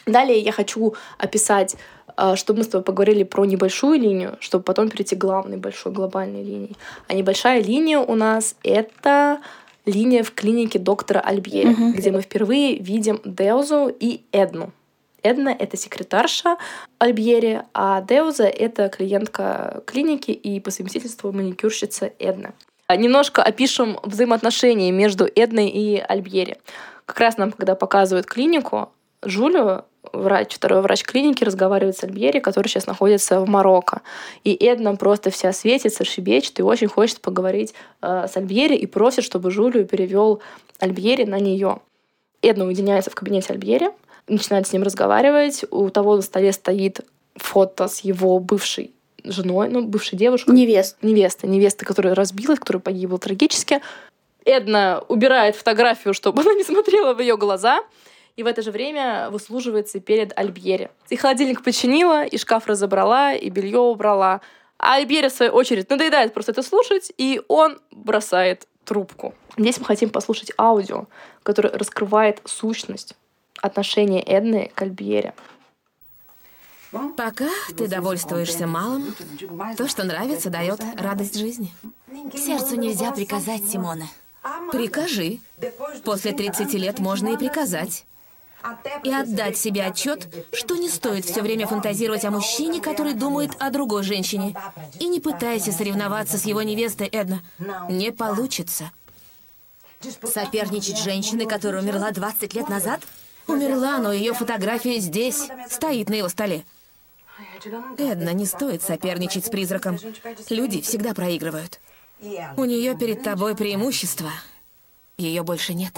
Далее 0.07 0.39
я 0.39 0.51
хочу 0.51 0.95
описать, 1.19 1.77
э, 2.17 2.35
чтобы 2.35 2.59
мы 2.59 2.65
с 2.65 2.69
тобой 2.69 2.83
поговорили 2.85 3.23
про 3.23 3.45
небольшую 3.45 4.01
линию, 4.01 4.37
чтобы 4.41 4.65
потом 4.65 4.89
перейти 4.89 5.15
к 5.15 5.19
главной 5.19 5.59
большой 5.59 5.93
глобальной 5.93 6.43
линии. 6.43 6.77
А 7.07 7.15
небольшая 7.15 7.63
линия 7.63 8.01
у 8.01 8.15
нас— 8.17 8.57
это 8.65 9.41
линия 9.87 10.23
в 10.25 10.33
клинике 10.33 10.79
доктора 10.79 11.21
Альбьери, 11.21 11.69
угу. 11.69 11.93
где 11.93 12.11
мы 12.11 12.23
впервые 12.23 12.77
видим 12.77 13.21
Деузу 13.25 13.95
и 14.01 14.23
Эдну. 14.33 14.73
Эдна— 15.23 15.51
это 15.59 15.77
секретарша 15.77 16.57
Альбьери, 16.99 17.63
а 17.75 18.01
Деуза— 18.01 18.45
это 18.47 18.89
клиентка 18.89 19.83
клиники 19.87 20.31
и 20.31 20.61
по 20.61 20.71
совместительству 20.71 21.31
маникюрщица 21.31 22.11
Эдна. 22.19 22.55
Немножко 22.97 23.43
опишем 23.43 23.99
взаимоотношения 24.03 24.91
между 24.91 25.29
Эдной 25.35 25.69
и 25.69 25.99
Альбьери. 25.99 26.57
Как 27.11 27.19
раз 27.19 27.39
нам, 27.39 27.51
когда 27.51 27.75
показывают 27.75 28.27
клинику, 28.27 28.91
Жулю, 29.25 29.85
врач, 30.13 30.55
второй 30.55 30.81
врач 30.81 31.03
клиники, 31.03 31.43
разговаривает 31.43 31.97
с 31.97 32.05
Альбьери, 32.05 32.39
который 32.39 32.69
сейчас 32.69 32.87
находится 32.87 33.41
в 33.41 33.49
Марокко. 33.49 34.03
И 34.45 34.55
Эдна 34.55 34.95
просто 34.95 35.31
вся 35.31 35.53
светится, 35.53 36.05
шибечет 36.05 36.61
и 36.61 36.63
очень 36.63 36.87
хочет 36.87 37.21
поговорить 37.21 37.75
э, 38.01 38.27
с 38.29 38.37
Альбьери 38.37 38.77
и 38.77 38.87
просит, 38.87 39.25
чтобы 39.25 39.51
Жулю 39.51 39.85
перевел 39.87 40.41
Альбьери 40.79 41.25
на 41.25 41.41
нее. 41.41 41.81
Эдна 42.43 42.65
уединяется 42.65 43.11
в 43.11 43.17
кабинете 43.17 43.55
Альбьери, 43.55 43.91
начинает 44.29 44.69
с 44.69 44.73
ним 44.73 44.85
разговаривать. 44.85 45.65
У 45.73 45.91
того 45.91 46.15
на 46.15 46.23
столе 46.23 46.53
стоит 46.53 47.01
фото 47.35 47.89
с 47.89 48.01
его 48.01 48.39
бывшей 48.39 48.93
женой, 49.25 49.69
ну, 49.69 49.85
бывшей 49.85 50.17
девушкой. 50.17 50.55
Невест. 50.55 50.97
Невеста. 51.03 51.49
Невеста, 51.49 51.85
которая 51.85 52.15
разбилась, 52.15 52.61
которая 52.61 52.81
погибла 52.81 53.19
трагически. 53.19 53.81
Эдна 54.45 55.03
убирает 55.09 55.57
фотографию, 55.57 56.15
чтобы 56.15 56.43
она 56.43 56.55
не 56.55 56.65
смотрела 56.65 57.15
в 57.15 57.21
ее 57.21 57.37
глаза, 57.37 57.83
и 58.37 58.43
в 58.43 58.47
это 58.47 58.63
же 58.63 58.71
время 58.71 59.29
выслуживается 59.31 60.01
перед 60.01 60.37
Альбьери. 60.39 60.91
И 61.09 61.17
холодильник 61.17 61.63
починила, 61.63 62.25
и 62.25 62.39
шкаф 62.39 62.67
разобрала, 62.67 63.35
и 63.35 63.51
белье 63.51 63.81
убрала. 63.81 64.41
А 64.79 64.95
Альбери, 64.95 65.29
в 65.29 65.33
свою 65.33 65.53
очередь, 65.53 65.91
надоедает 65.91 66.33
просто 66.33 66.53
это 66.53 66.63
слушать, 66.63 67.13
и 67.19 67.43
он 67.49 67.81
бросает 67.91 68.67
трубку. 68.85 69.35
Здесь 69.59 69.79
мы 69.79 69.85
хотим 69.85 70.11
послушать 70.11 70.53
аудио, 70.59 71.07
которое 71.43 71.77
раскрывает 71.77 72.41
сущность 72.47 73.15
отношения 73.61 74.23
Эдны 74.23 74.71
к 74.75 74.83
Альбьере. 74.83 75.35
Пока 77.17 77.49
ты 77.77 77.87
довольствуешься 77.87 78.67
малым, 78.67 79.15
то, 79.77 79.87
что 79.87 80.03
нравится, 80.03 80.51
дает 80.51 80.81
радость 80.97 81.39
жизни. 81.39 81.73
Сердцу 82.35 82.77
нельзя 82.77 83.13
приказать, 83.13 83.65
Симона. 83.65 84.09
Прикажи. 84.73 85.41
После 86.05 86.33
30 86.33 86.73
лет 86.75 86.99
можно 86.99 87.29
и 87.29 87.37
приказать. 87.37 88.05
И 89.05 89.13
отдать 89.13 89.57
себе 89.57 89.85
отчет, 89.87 90.29
что 90.53 90.77
не 90.77 90.89
стоит 90.89 91.25
все 91.25 91.41
время 91.41 91.67
фантазировать 91.67 92.25
о 92.25 92.31
мужчине, 92.31 92.81
который 92.81 93.15
думает 93.15 93.53
о 93.59 93.71
другой 93.71 94.03
женщине. 94.03 94.55
И 94.99 95.09
не 95.09 95.21
пытайся 95.21 95.73
соревноваться 95.73 96.37
с 96.37 96.45
его 96.45 96.63
невестой, 96.63 97.07
Эдна. 97.09 97.43
Не 97.89 98.13
получится. 98.13 98.91
Соперничать 100.23 100.99
с 100.99 101.05
женщиной, 101.05 101.47
которая 101.47 101.83
умерла 101.83 102.11
20 102.11 102.55
лет 102.55 102.69
назад? 102.69 103.01
Умерла, 103.47 103.99
но 103.99 104.13
ее 104.13 104.33
фотография 104.33 104.99
здесь, 104.99 105.49
стоит 105.69 106.09
на 106.09 106.15
его 106.15 106.29
столе. 106.29 106.65
Эдна, 107.99 108.31
не 108.31 108.47
стоит 108.47 108.83
соперничать 108.83 109.47
с 109.47 109.51
призраком. 109.51 109.99
Люди 110.49 110.81
всегда 110.83 111.15
проигрывают. 111.15 111.81
У 112.57 112.65
нее 112.65 112.97
перед 112.97 113.23
тобой 113.23 113.57
преимущество. 113.57 114.31
Ее 115.17 115.43
больше 115.43 115.75
нет. 115.75 115.93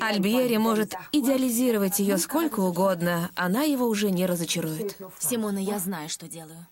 Альбьери 0.00 0.56
может 0.56 0.94
идеализировать 1.12 2.00
ее 2.00 2.18
сколько 2.18 2.60
угодно, 2.60 3.30
она 3.36 3.62
его 3.62 3.86
уже 3.86 4.10
не 4.10 4.26
разочарует. 4.26 4.96
Симона, 5.18 5.58
я 5.58 5.78
знаю, 5.78 6.08
что 6.08 6.26
делаю. 6.26 6.66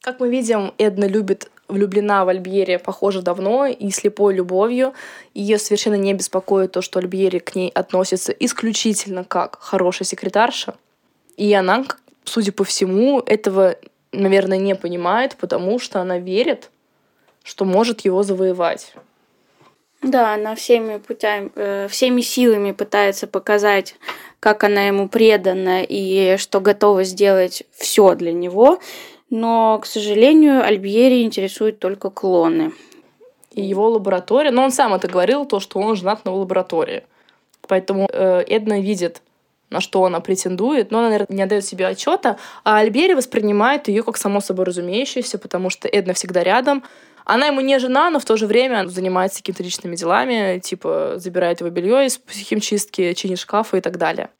Как 0.00 0.20
мы 0.20 0.30
видим, 0.30 0.72
Эдна 0.78 1.06
любит, 1.06 1.50
влюблена 1.66 2.24
в 2.24 2.28
Альбьере, 2.28 2.78
похоже, 2.78 3.20
давно 3.22 3.66
и 3.66 3.90
слепой 3.90 4.34
любовью. 4.34 4.94
Ее 5.34 5.58
совершенно 5.58 5.96
не 5.96 6.14
беспокоит 6.14 6.72
то, 6.72 6.80
что 6.80 7.00
Альбьери 7.00 7.40
к 7.40 7.54
ней 7.54 7.68
относится 7.70 8.32
исключительно 8.32 9.24
как 9.24 9.58
хорошая 9.60 10.06
секретарша. 10.06 10.76
И 11.36 11.52
она, 11.52 11.84
судя 12.24 12.52
по 12.52 12.64
всему, 12.64 13.20
этого, 13.20 13.76
наверное, 14.12 14.58
не 14.58 14.74
понимает, 14.74 15.36
потому 15.36 15.78
что 15.78 16.00
она 16.00 16.18
верит, 16.18 16.70
что 17.42 17.64
может 17.64 18.00
его 18.02 18.22
завоевать. 18.22 18.94
Да, 20.02 20.34
она 20.34 20.54
всеми 20.54 20.98
путями, 20.98 21.50
э, 21.56 21.88
всеми 21.88 22.20
силами 22.20 22.70
пытается 22.70 23.26
показать, 23.26 23.96
как 24.38 24.62
она 24.62 24.86
ему 24.86 25.08
предана 25.08 25.82
и 25.82 26.36
что 26.36 26.60
готова 26.60 27.02
сделать 27.02 27.64
все 27.72 28.14
для 28.14 28.32
него. 28.32 28.78
Но, 29.28 29.78
к 29.82 29.86
сожалению, 29.86 30.64
Альбьери 30.64 31.22
интересуют 31.22 31.80
только 31.80 32.10
клоны. 32.10 32.72
И 33.52 33.62
его 33.62 33.88
лаборатория, 33.88 34.52
но 34.52 34.62
он 34.62 34.70
сам 34.70 34.94
это 34.94 35.08
говорил, 35.08 35.44
то, 35.44 35.58
что 35.58 35.80
он 35.80 35.96
женат 35.96 36.24
на 36.24 36.32
лаборатории. 36.32 37.02
Поэтому 37.66 38.08
э, 38.12 38.44
Эдна 38.46 38.80
видит, 38.80 39.20
на 39.70 39.80
что 39.80 40.04
она 40.04 40.20
претендует, 40.20 40.90
но 40.90 40.98
она, 41.00 41.08
наверное, 41.08 41.36
не 41.36 41.42
отдает 41.42 41.64
себе 41.64 41.86
отчета, 41.86 42.38
а 42.64 42.78
Альбери 42.78 43.14
воспринимает 43.14 43.88
ее 43.88 44.02
как 44.02 44.16
само 44.16 44.40
собой 44.40 44.64
разумеющееся, 44.64 45.38
потому 45.38 45.70
что 45.70 45.88
Эдна 45.88 46.14
всегда 46.14 46.42
рядом, 46.42 46.84
она 47.24 47.46
ему 47.46 47.60
не 47.60 47.78
жена, 47.78 48.08
но 48.08 48.20
в 48.20 48.24
то 48.24 48.38
же 48.38 48.46
время 48.46 48.88
занимается 48.88 49.40
какими-то 49.40 49.62
личными 49.62 49.96
делами, 49.96 50.60
типа 50.60 51.14
забирает 51.16 51.60
его 51.60 51.68
белье 51.68 52.06
из 52.06 52.18
химчистки, 52.30 53.12
чинит 53.12 53.38
шкафы 53.38 53.78
и 53.78 53.80
так 53.82 53.98
далее. 53.98 54.30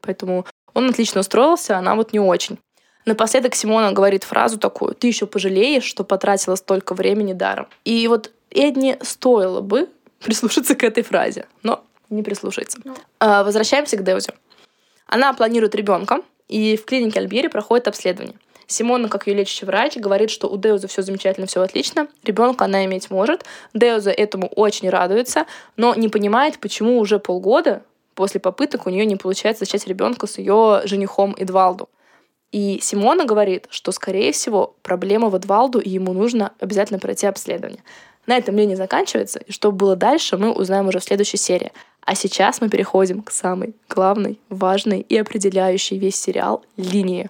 Поэтому 0.00 0.46
он 0.72 0.88
отлично 0.88 1.20
устроился, 1.20 1.76
она 1.76 1.94
вот 1.94 2.14
не 2.14 2.20
очень. 2.20 2.58
Напоследок 3.04 3.54
Симона 3.54 3.92
говорит 3.92 4.24
фразу 4.24 4.58
такую, 4.58 4.94
ты 4.94 5.06
еще 5.06 5.26
пожалеешь, 5.26 5.84
что 5.84 6.02
потратила 6.02 6.54
столько 6.54 6.94
времени 6.94 7.34
даром. 7.34 7.68
И 7.84 8.08
вот 8.08 8.30
Эдни 8.50 8.98
стоило 9.02 9.60
бы 9.60 9.90
прислушаться 10.24 10.74
к 10.74 10.82
этой 10.82 11.02
фразе, 11.02 11.46
но 11.62 11.84
не 12.08 12.22
прислушается. 12.22 12.78
No. 12.78 12.82
Ну. 12.86 12.96
А, 13.18 13.44
возвращаемся 13.44 13.96
к 13.96 14.04
Деузе. 14.04 14.32
Она 15.10 15.32
планирует 15.32 15.74
ребенка, 15.74 16.22
и 16.46 16.76
в 16.76 16.84
клинике 16.84 17.18
Альбери 17.18 17.48
проходит 17.48 17.88
обследование. 17.88 18.36
Симона, 18.68 19.08
как 19.08 19.26
ее 19.26 19.34
лечащий 19.34 19.66
врач, 19.66 19.96
говорит, 19.96 20.30
что 20.30 20.46
у 20.46 20.56
Деуза 20.56 20.86
все 20.86 21.02
замечательно, 21.02 21.48
все 21.48 21.60
отлично, 21.62 22.06
ребенка 22.22 22.66
она 22.66 22.84
иметь 22.84 23.10
может. 23.10 23.44
Деуза 23.74 24.12
этому 24.12 24.46
очень 24.46 24.88
радуется, 24.88 25.46
но 25.76 25.96
не 25.96 26.08
понимает, 26.08 26.60
почему 26.60 27.00
уже 27.00 27.18
полгода 27.18 27.82
после 28.14 28.38
попыток 28.38 28.86
у 28.86 28.90
нее 28.90 29.04
не 29.04 29.16
получается 29.16 29.64
зачать 29.64 29.88
ребенка 29.88 30.28
с 30.28 30.38
ее 30.38 30.82
женихом 30.84 31.34
Эдвалду. 31.36 31.88
И 32.52 32.78
Симона 32.80 33.24
говорит, 33.24 33.66
что, 33.70 33.90
скорее 33.90 34.30
всего, 34.30 34.76
проблема 34.82 35.28
в 35.28 35.34
Эдвалду, 35.34 35.80
и 35.80 35.88
ему 35.88 36.12
нужно 36.12 36.52
обязательно 36.60 37.00
пройти 37.00 37.26
обследование. 37.26 37.82
На 38.26 38.36
этом 38.36 38.54
мнение 38.54 38.76
заканчивается, 38.76 39.40
и 39.40 39.50
что 39.50 39.72
было 39.72 39.96
дальше, 39.96 40.36
мы 40.36 40.52
узнаем 40.52 40.86
уже 40.86 41.00
в 41.00 41.04
следующей 41.04 41.36
серии. 41.36 41.72
А 42.02 42.14
сейчас 42.14 42.60
мы 42.60 42.68
переходим 42.68 43.22
к 43.22 43.30
самой 43.30 43.74
главной, 43.88 44.38
важной 44.48 45.00
и 45.00 45.16
определяющей 45.16 45.98
весь 45.98 46.16
сериал 46.16 46.64
линии. 46.76 47.28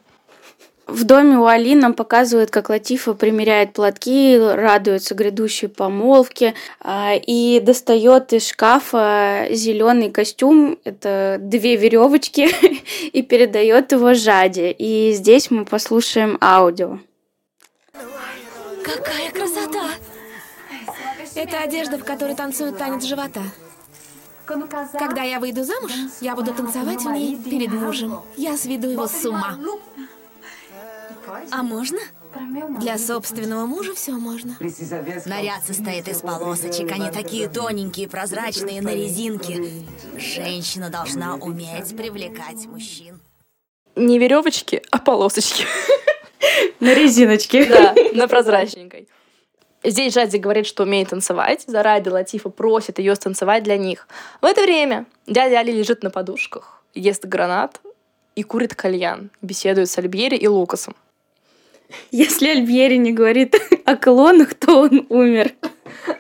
В 0.90 1.04
доме 1.04 1.38
у 1.38 1.44
Али 1.44 1.76
нам 1.76 1.94
показывают, 1.94 2.50
как 2.50 2.68
Латифа 2.68 3.14
примеряет 3.14 3.74
платки, 3.74 4.36
радуется 4.36 5.14
грядущей 5.14 5.68
помолвке 5.68 6.54
а, 6.80 7.14
и 7.14 7.60
достает 7.60 8.32
из 8.32 8.48
шкафа 8.48 9.46
зеленый 9.50 10.10
костюм, 10.10 10.78
это 10.82 11.36
две 11.40 11.76
веревочки, 11.76 12.48
и 13.12 13.22
передает 13.22 13.92
его 13.92 14.14
Жаде. 14.14 14.72
И 14.72 15.12
здесь 15.12 15.52
мы 15.52 15.64
послушаем 15.64 16.36
аудио. 16.40 16.98
Какая 18.82 19.30
красота! 19.30 19.90
Это 21.36 21.60
одежда, 21.60 21.98
в 21.98 22.04
которой 22.04 22.34
танцуют 22.34 22.78
танец 22.78 23.04
живота. 23.04 23.42
Когда 24.98 25.22
я 25.22 25.40
выйду 25.40 25.64
замуж, 25.64 25.92
я 26.20 26.34
буду 26.34 26.52
танцевать 26.52 27.02
в 27.02 27.10
ней 27.10 27.36
перед 27.36 27.72
мужем. 27.72 28.20
Я 28.36 28.56
сведу 28.56 28.88
его 28.88 29.06
с 29.06 29.24
ума. 29.24 29.58
А 31.50 31.62
можно? 31.62 31.98
Для 32.78 32.96
собственного 32.98 33.66
мужа 33.66 33.94
все 33.94 34.12
можно. 34.12 34.56
Наряд 35.26 35.64
состоит 35.66 36.08
из 36.08 36.20
полосочек, 36.20 36.90
они 36.92 37.10
такие 37.10 37.48
тоненькие, 37.48 38.08
прозрачные, 38.08 38.80
на 38.82 38.94
резинке. 38.94 39.84
Женщина 40.16 40.90
должна 40.90 41.34
уметь 41.36 41.96
привлекать 41.96 42.66
мужчин. 42.66 43.20
Не 43.96 44.18
веревочки, 44.18 44.82
а 44.90 44.98
полосочки. 44.98 45.64
На 46.80 46.94
резиночке. 46.94 47.66
Да, 47.66 47.94
на 48.14 48.26
прозрачненькой. 48.28 49.08
Здесь 49.82 50.12
Жади 50.12 50.36
говорит, 50.36 50.66
что 50.66 50.82
умеет 50.82 51.08
танцевать. 51.08 51.64
Заради 51.66 52.08
Латифа 52.08 52.50
просит 52.50 52.98
ее 52.98 53.14
станцевать 53.14 53.62
для 53.62 53.78
них. 53.78 54.06
В 54.40 54.44
это 54.44 54.62
время 54.62 55.06
дядя 55.26 55.60
Али 55.60 55.72
лежит 55.72 56.02
на 56.02 56.10
подушках, 56.10 56.82
ест 56.94 57.24
гранат 57.24 57.80
и 58.34 58.42
курит 58.42 58.74
кальян, 58.74 59.30
беседует 59.40 59.88
с 59.88 59.96
Альбьери 59.98 60.36
и 60.36 60.46
Лукасом. 60.46 60.94
Если 62.10 62.48
Альбьери 62.48 62.96
не 62.96 63.12
говорит 63.12 63.56
о 63.84 63.96
клонах, 63.96 64.54
то 64.54 64.82
он 64.82 65.06
умер. 65.08 65.52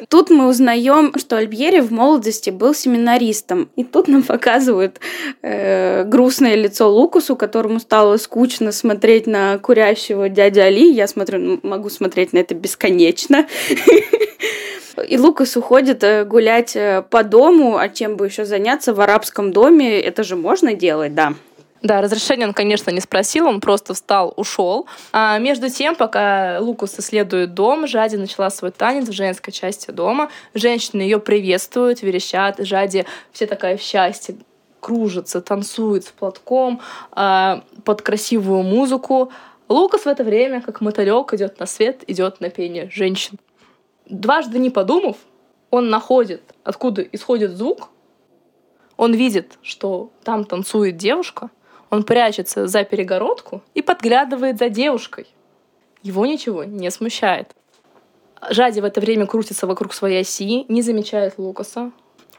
Тут 0.08 0.30
мы 0.30 0.48
узнаем, 0.48 1.12
что 1.16 1.36
Альбьери 1.36 1.80
в 1.80 1.92
молодости 1.92 2.50
был 2.50 2.74
семинаристом. 2.74 3.70
И 3.76 3.84
тут 3.84 4.08
нам 4.08 4.22
показывают 4.22 5.00
э, 5.42 6.04
грустное 6.04 6.54
лицо 6.54 6.90
Лукусу, 6.90 7.36
которому 7.36 7.80
стало 7.80 8.16
скучно 8.16 8.72
смотреть 8.72 9.26
на 9.26 9.58
курящего 9.58 10.28
дядю 10.28 10.62
Али. 10.62 10.90
Я 10.92 11.06
смотрю, 11.06 11.60
могу 11.62 11.90
смотреть 11.90 12.32
на 12.32 12.38
это 12.38 12.54
бесконечно. 12.54 13.46
И 15.08 15.18
Лукас 15.18 15.56
уходит 15.56 16.04
э, 16.04 16.24
гулять 16.24 16.76
э, 16.76 17.02
по 17.08 17.22
дому, 17.22 17.78
а 17.78 17.88
чем 17.88 18.16
бы 18.16 18.26
еще 18.26 18.44
заняться 18.44 18.92
в 18.92 19.00
арабском 19.00 19.52
доме? 19.52 20.00
Это 20.00 20.24
же 20.24 20.36
можно 20.36 20.74
делать, 20.74 21.14
да. 21.14 21.34
Да, 21.82 22.02
разрешения 22.02 22.46
он, 22.46 22.52
конечно, 22.52 22.90
не 22.90 23.00
спросил, 23.00 23.46
он 23.46 23.60
просто 23.60 23.94
встал, 23.94 24.34
ушел. 24.36 24.86
А 25.12 25.38
между 25.38 25.70
тем, 25.70 25.96
пока 25.96 26.58
Лукус 26.60 26.98
исследует 26.98 27.54
дом, 27.54 27.86
Жади 27.86 28.16
начала 28.16 28.50
свой 28.50 28.70
танец 28.70 29.08
в 29.08 29.12
женской 29.12 29.52
части 29.52 29.90
дома. 29.90 30.30
Женщины 30.52 31.00
ее 31.00 31.18
приветствуют, 31.20 32.02
верещат. 32.02 32.56
Жади 32.58 33.06
все 33.32 33.46
такая 33.46 33.78
в 33.78 33.80
счастье, 33.80 34.36
кружится, 34.80 35.40
танцует 35.40 36.04
с 36.04 36.08
платком 36.08 36.80
а, 37.12 37.64
под 37.84 38.02
красивую 38.02 38.62
музыку. 38.62 39.32
Лукас 39.70 40.02
в 40.02 40.06
это 40.06 40.22
время, 40.22 40.60
как 40.60 40.82
мотылек, 40.82 41.32
идет 41.32 41.58
на 41.60 41.66
свет, 41.66 42.02
идет 42.06 42.40
на 42.40 42.50
пение 42.50 42.90
женщин. 42.90 43.38
Дважды 44.04 44.58
не 44.58 44.68
подумав, 44.68 45.16
он 45.70 45.88
находит, 45.88 46.42
откуда 46.62 47.00
исходит 47.00 47.52
звук, 47.52 47.88
он 48.98 49.14
видит, 49.14 49.58
что 49.62 50.10
там 50.24 50.44
танцует 50.44 50.98
девушка— 50.98 51.48
он 51.90 52.04
прячется 52.04 52.68
за 52.68 52.84
перегородку 52.84 53.62
и 53.74 53.82
подглядывает 53.82 54.58
за 54.58 54.68
девушкой. 54.68 55.26
Его 56.02 56.24
ничего 56.24 56.64
не 56.64 56.90
смущает. 56.90 57.50
Жади 58.48 58.80
в 58.80 58.84
это 58.84 59.00
время 59.00 59.26
крутится 59.26 59.66
вокруг 59.66 59.92
своей 59.92 60.22
оси, 60.22 60.64
не 60.68 60.80
замечает 60.80 61.34
Лукаса. 61.36 61.90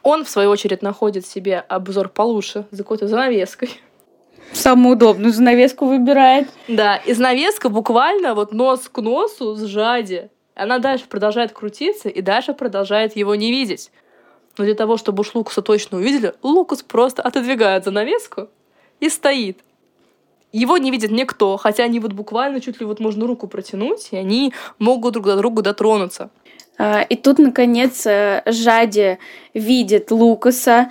Он, 0.01 0.25
в 0.25 0.29
свою 0.29 0.49
очередь, 0.49 0.81
находит 0.81 1.27
себе 1.27 1.59
обзор 1.59 2.09
получше 2.09 2.65
за 2.71 2.83
какой-то 2.83 3.07
занавеской. 3.07 3.69
Самую 4.51 4.95
удобную 4.95 5.31
занавеску 5.31 5.85
выбирает. 5.85 6.49
Да, 6.67 6.97
и 6.97 7.13
занавеска 7.13 7.69
буквально 7.69 8.33
вот 8.33 8.51
нос 8.51 8.89
к 8.91 8.99
носу 8.99 9.55
с 9.55 9.63
Жади. 9.65 10.29
Она 10.55 10.79
дальше 10.79 11.05
продолжает 11.07 11.51
крутиться 11.51 12.09
и 12.09 12.21
дальше 12.21 12.53
продолжает 12.53 13.15
его 13.15 13.35
не 13.35 13.51
видеть. 13.51 13.91
Но 14.57 14.65
для 14.65 14.73
того, 14.73 14.97
чтобы 14.97 15.21
уж 15.21 15.35
Лукаса 15.35 15.61
точно 15.61 15.99
увидели, 15.99 16.33
Лукас 16.41 16.81
просто 16.81 17.21
отодвигает 17.21 17.85
занавеску 17.85 18.49
и 19.01 19.09
стоит. 19.09 19.59
Его 20.53 20.77
не 20.77 20.91
видит 20.91 21.11
никто, 21.11 21.57
хотя 21.57 21.83
они 21.83 21.99
вот 21.99 22.13
буквально 22.13 22.61
чуть 22.61 22.79
ли 22.79 22.85
вот 22.85 22.99
можно 22.99 23.27
руку 23.27 23.47
протянуть, 23.47 24.09
и 24.11 24.17
они 24.17 24.53
могут 24.79 25.13
друг 25.13 25.25
до 25.25 25.37
друга 25.37 25.61
дотронуться. 25.61 26.29
А, 26.77 27.01
и 27.01 27.15
тут, 27.15 27.39
наконец, 27.39 28.05
э, 28.05 28.43
Жади 28.45 29.17
видит 29.53 30.11
Лукаса, 30.11 30.89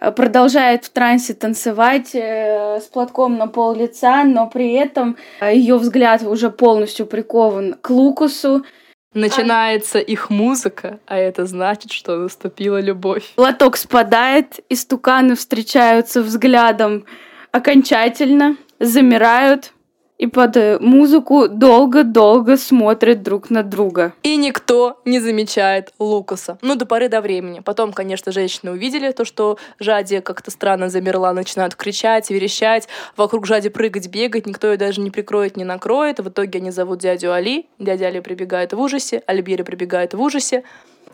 э, 0.00 0.10
продолжает 0.10 0.84
в 0.84 0.90
трансе 0.90 1.34
танцевать 1.34 2.14
э, 2.14 2.80
с 2.80 2.84
платком 2.84 3.36
на 3.36 3.46
пол 3.46 3.74
лица, 3.74 4.24
но 4.24 4.48
при 4.48 4.72
этом 4.72 5.16
ее 5.40 5.76
взгляд 5.76 6.22
уже 6.22 6.50
полностью 6.50 7.06
прикован 7.06 7.74
к 7.74 7.90
Лукасу. 7.90 8.64
Начинается 9.14 9.98
их 9.98 10.30
музыка, 10.30 10.98
а 11.06 11.16
это 11.16 11.46
значит, 11.46 11.92
что 11.92 12.16
наступила 12.16 12.80
любовь. 12.80 13.32
Платок 13.36 13.76
спадает, 13.76 14.60
и 14.68 14.74
стуканы 14.74 15.36
встречаются 15.36 16.22
взглядом 16.22 17.06
окончательно 17.56 18.56
замирают 18.78 19.72
и 20.18 20.26
под 20.26 20.56
э, 20.56 20.78
музыку 20.80 21.46
долго-долго 21.48 22.56
смотрят 22.56 23.22
друг 23.22 23.50
на 23.50 23.62
друга. 23.62 24.14
И 24.22 24.36
никто 24.36 25.00
не 25.04 25.20
замечает 25.20 25.92
Лукаса. 25.98 26.58
Ну, 26.62 26.74
до 26.74 26.86
поры 26.86 27.08
до 27.08 27.20
времени. 27.20 27.60
Потом, 27.60 27.92
конечно, 27.92 28.32
женщины 28.32 28.72
увидели 28.72 29.10
то, 29.12 29.26
что 29.26 29.58
Жади 29.78 30.20
как-то 30.20 30.50
странно 30.50 30.88
замерла, 30.88 31.34
начинают 31.34 31.74
кричать, 31.74 32.30
верещать, 32.30 32.88
вокруг 33.16 33.46
Жади 33.46 33.68
прыгать, 33.68 34.08
бегать, 34.08 34.46
никто 34.46 34.70
ее 34.72 34.78
даже 34.78 35.02
не 35.02 35.10
прикроет, 35.10 35.56
не 35.56 35.64
накроет. 35.64 36.18
В 36.18 36.28
итоге 36.28 36.60
они 36.60 36.70
зовут 36.70 37.00
дядю 37.00 37.32
Али. 37.32 37.66
Дядя 37.78 38.06
Али 38.06 38.20
прибегает 38.20 38.72
в 38.72 38.80
ужасе, 38.80 39.22
Альбери 39.26 39.64
прибегает 39.64 40.14
в 40.14 40.20
ужасе. 40.20 40.62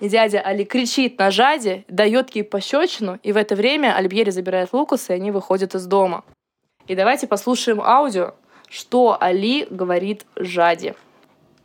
И 0.01 0.09
дядя 0.09 0.41
Али 0.41 0.65
кричит 0.65 1.19
на 1.19 1.31
Жаде, 1.31 1.85
дает 1.89 2.35
ей 2.35 2.43
пощечину, 2.43 3.19
и 3.23 3.33
в 3.33 3.37
это 3.37 3.55
время 3.55 3.95
Альбери 3.97 4.31
забирает 4.31 4.73
Лукаса, 4.73 5.13
и 5.13 5.17
они 5.17 5.31
выходят 5.31 5.75
из 5.75 5.87
дома. 5.87 6.25
И 6.89 6.95
давайте 6.95 7.27
послушаем 7.27 7.81
аудио, 7.81 8.35
что 8.69 9.17
Али 9.21 9.67
говорит 9.71 10.27
Жаде. 10.37 10.95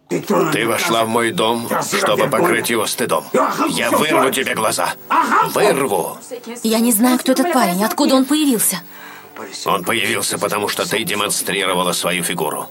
Ты 0.10 0.68
вошла 0.68 1.04
в 1.04 1.10
мой 1.10 1.32
дом, 1.32 1.68
чтобы 1.82 2.28
покрыть 2.30 2.70
его 2.70 2.86
стыдом. 2.86 3.26
Я 3.70 3.92
вырву 3.92 4.32
тебе 4.32 4.56
глаза. 4.56 4.94
Вырву. 5.54 6.18
Я 6.64 6.80
не 6.80 6.92
знаю, 6.92 7.20
кто 7.20 7.34
этот 7.34 7.52
парень, 7.52 7.84
откуда 7.84 8.16
он 8.16 8.26
появился. 8.26 8.82
Он 9.66 9.84
появился, 9.84 10.40
потому 10.40 10.68
что 10.70 10.90
ты 10.90 11.04
демонстрировала 11.04 11.92
свою 11.92 12.24
фигуру. 12.24 12.68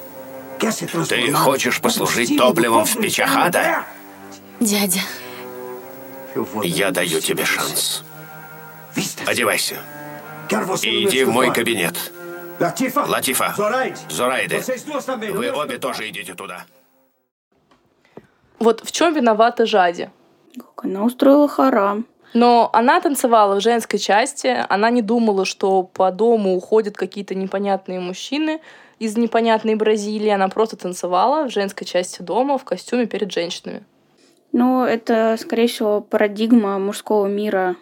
Ты 0.59 1.33
хочешь 1.33 1.81
послужить 1.81 2.37
топливом 2.39 2.87
в 2.87 2.97
печах 3.01 3.37
ада? 3.37 3.85
Дядя. 4.61 5.01
Я 6.63 6.91
даю 6.91 7.21
тебе 7.21 7.45
шанс. 7.45 8.05
Одевайся. 9.27 9.77
И 10.83 11.05
иди 11.05 11.25
в 11.25 11.31
мой 11.31 11.53
кабинет. 11.53 12.13
Латифа, 12.59 13.55
Зурайде, 14.09 14.63
вы 15.33 15.51
обе 15.51 15.79
тоже 15.79 16.09
идите 16.09 16.35
туда. 16.35 16.65
Вот 18.59 18.81
в 18.85 18.91
чем 18.93 19.15
виновата 19.15 19.67
Жади? 19.67 20.11
Как 20.57 20.85
она 20.85 21.05
устроила 21.05 21.49
харам. 21.49 22.07
Но 22.33 22.71
она 22.73 23.01
танцевала 23.01 23.57
в 23.57 23.61
женской 23.61 23.99
части, 23.99 24.57
она 24.69 24.91
не 24.91 25.03
думала, 25.03 25.45
что 25.45 25.83
по 25.83 26.11
дому 26.11 26.57
уходят 26.57 26.97
какие-то 26.97 27.35
непонятные 27.35 28.01
мужчины 28.01 28.61
из 28.99 29.17
непонятной 29.17 29.75
Бразилии. 29.75 30.31
Она 30.31 30.49
просто 30.49 30.77
танцевала 30.77 31.49
в 31.49 31.53
женской 31.53 31.87
части 31.87 32.23
дома 32.23 32.59
в 32.59 32.65
костюме 32.65 33.07
перед 33.07 33.33
женщинами. 33.33 33.85
Ну, 34.59 34.85
это, 34.85 35.37
скорее 35.39 35.67
всего, 35.67 36.01
парадигма 36.01 36.79
мужского 36.79 37.27
мира 37.27 37.77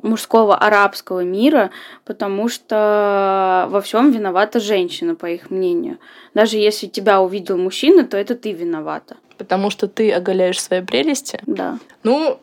мужского 0.00 0.56
арабского 0.56 1.24
мира, 1.24 1.70
потому 2.04 2.48
что 2.48 3.66
во 3.68 3.80
всем 3.80 4.12
виновата 4.12 4.60
женщина, 4.60 5.16
по 5.16 5.26
их 5.26 5.50
мнению. 5.50 5.98
Даже 6.32 6.56
если 6.56 6.86
тебя 6.86 7.20
увидел 7.20 7.58
мужчина, 7.58 8.04
то 8.04 8.16
это 8.16 8.36
ты 8.36 8.52
виновата. 8.52 9.16
Потому 9.38 9.70
что 9.70 9.88
ты 9.88 10.12
оголяешь 10.12 10.62
свои 10.62 10.82
прелести? 10.82 11.40
Да. 11.46 11.78
Ну, 12.04 12.38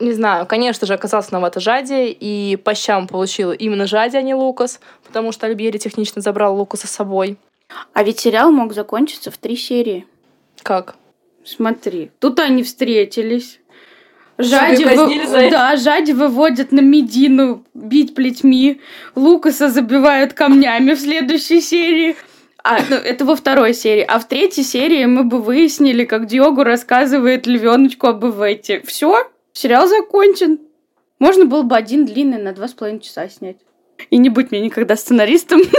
не 0.00 0.12
знаю, 0.12 0.46
конечно 0.46 0.86
же, 0.86 0.94
оказался 0.94 1.28
виновата 1.30 1.60
Жади, 1.60 2.08
и 2.08 2.56
по 2.56 2.74
щам 2.74 3.06
получила 3.06 3.52
именно 3.52 3.86
Жади, 3.86 4.16
а 4.16 4.22
не 4.22 4.34
Лукас, 4.34 4.80
потому 5.06 5.32
что 5.32 5.46
Альбери 5.46 5.78
технично 5.78 6.22
забрал 6.22 6.56
Лукаса 6.56 6.86
с 6.86 6.92
собой. 6.92 7.36
А 7.92 8.02
ведь 8.02 8.20
сериал 8.20 8.50
мог 8.50 8.72
закончиться 8.72 9.30
в 9.30 9.36
три 9.36 9.54
серии. 9.54 10.06
Как? 10.62 10.96
Смотри, 11.48 12.10
тут 12.18 12.40
они 12.40 12.62
встретились. 12.62 13.60
Жади, 14.36 14.84
вы... 14.84 15.50
да, 15.50 15.76
Жади 15.76 16.12
выводят 16.12 16.72
на 16.72 16.80
Медину 16.80 17.64
бить 17.74 18.14
плетьми. 18.14 18.80
Лукаса 19.16 19.70
забивают 19.70 20.34
камнями 20.34 20.92
в 20.92 21.00
следующей 21.00 21.60
серии. 21.60 22.16
А, 22.62 22.78
ну, 22.88 22.96
это 22.96 23.24
во 23.24 23.34
второй 23.34 23.72
серии. 23.72 24.04
А 24.06 24.18
в 24.18 24.28
третьей 24.28 24.62
серии 24.62 25.06
мы 25.06 25.24
бы 25.24 25.40
выяснили, 25.40 26.04
как 26.04 26.26
Диогу 26.26 26.64
рассказывает 26.64 27.46
львеночку 27.46 28.08
об 28.08 28.26
Ивете. 28.26 28.82
Все, 28.86 29.26
сериал 29.54 29.88
закончен. 29.88 30.60
Можно 31.18 31.46
было 31.46 31.62
бы 31.62 31.76
один 31.76 32.04
длинный 32.04 32.40
на 32.40 32.52
два 32.52 32.68
с 32.68 32.74
половиной 32.74 33.00
часа 33.00 33.28
снять. 33.28 33.56
И 34.10 34.18
не 34.18 34.28
быть 34.28 34.50
мне 34.50 34.60
никогда 34.60 34.96
сценаристом. 34.96 35.62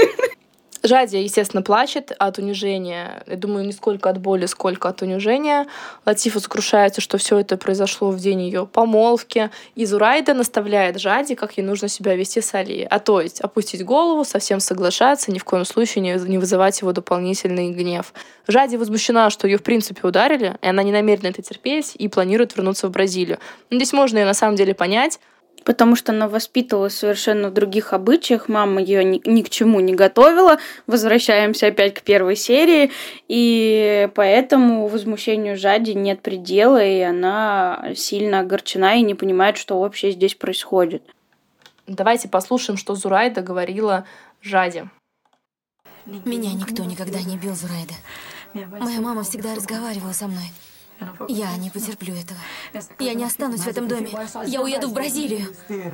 Жадия, 0.81 1.21
естественно, 1.21 1.61
плачет 1.61 2.13
от 2.17 2.37
унижения. 2.37 3.23
Я 3.27 3.35
думаю, 3.35 3.65
не 3.65 3.73
сколько 3.73 4.09
от 4.09 4.17
боли, 4.17 4.45
сколько 4.45 4.87
от 4.87 5.01
унижения. 5.01 5.67
Латифа 6.05 6.39
сокрушается, 6.39 7.01
что 7.01 7.17
все 7.17 7.39
это 7.39 7.57
произошло 7.57 8.11
в 8.11 8.17
день 8.17 8.41
ее 8.41 8.65
помолвки. 8.65 9.49
И 9.75 9.85
Зурайда 9.85 10.33
наставляет 10.33 10.99
Жади, 10.99 11.35
как 11.35 11.57
ей 11.57 11.63
нужно 11.63 11.89
себя 11.89 12.15
вести 12.15 12.39
с 12.39 12.53
Алией. 12.53 12.85
А 12.85 12.99
то 12.99 13.19
есть 13.19 13.41
опустить 13.41 13.83
голову, 13.83 14.23
совсем 14.23 14.61
соглашаться, 14.61 15.31
ни 15.31 15.39
в 15.39 15.43
коем 15.43 15.65
случае 15.65 16.01
не, 16.01 16.13
не 16.13 16.37
вызывать 16.37 16.79
его 16.79 16.93
дополнительный 16.93 17.71
гнев. 17.71 18.13
Жади 18.47 18.77
возмущена, 18.77 19.29
что 19.29 19.47
ее 19.47 19.57
в 19.57 19.63
принципе 19.63 20.07
ударили, 20.07 20.55
и 20.61 20.67
она 20.67 20.81
не 20.83 20.91
намерена 20.91 21.27
это 21.27 21.41
терпеть 21.41 21.93
и 21.95 22.07
планирует 22.07 22.55
вернуться 22.55 22.87
в 22.87 22.91
Бразилию. 22.91 23.37
Но 23.69 23.77
здесь 23.77 23.91
можно 23.91 24.17
ее 24.17 24.25
на 24.25 24.33
самом 24.33 24.55
деле 24.55 24.73
понять, 24.73 25.19
потому 25.63 25.95
что 25.95 26.11
она 26.11 26.27
воспитывалась 26.27 26.95
совершенно 26.95 27.49
в 27.49 27.53
других 27.53 27.93
обычаях, 27.93 28.49
мама 28.49 28.81
ее 28.81 29.03
ни, 29.03 29.21
ни 29.25 29.41
к 29.41 29.49
чему 29.49 29.79
не 29.79 29.93
готовила. 29.93 30.59
Возвращаемся 30.87 31.67
опять 31.67 31.93
к 31.93 32.01
первой 32.01 32.35
серии, 32.35 32.91
и 33.27 34.09
поэтому 34.15 34.87
возмущению 34.87 35.57
Жади 35.57 35.91
нет 35.91 36.21
предела, 36.21 36.83
и 36.83 37.01
она 37.01 37.91
сильно 37.95 38.39
огорчена 38.39 38.97
и 38.99 39.03
не 39.03 39.15
понимает, 39.15 39.57
что 39.57 39.79
вообще 39.79 40.11
здесь 40.11 40.35
происходит. 40.35 41.03
Давайте 41.87 42.27
послушаем, 42.27 42.77
что 42.77 42.95
Зурайда 42.95 43.41
говорила 43.41 44.05
Жаде. 44.41 44.89
Меня 46.05 46.53
никто 46.53 46.83
никогда 46.83 47.21
не 47.21 47.37
бил, 47.37 47.55
Зурайда. 47.55 47.93
Моя 48.53 49.01
мама 49.01 49.23
всегда 49.23 49.55
разговаривала 49.55 50.13
со 50.13 50.27
мной. 50.27 50.45
Я 51.27 51.55
не 51.57 51.69
потерплю 51.69 52.13
этого. 52.15 52.39
Я 52.99 53.13
не 53.13 53.23
останусь 53.23 53.61
в 53.61 53.67
этом 53.67 53.87
доме. 53.87 54.09
Я 54.45 54.61
уеду 54.61 54.89
в 54.89 54.93
Бразилию. 54.93 55.53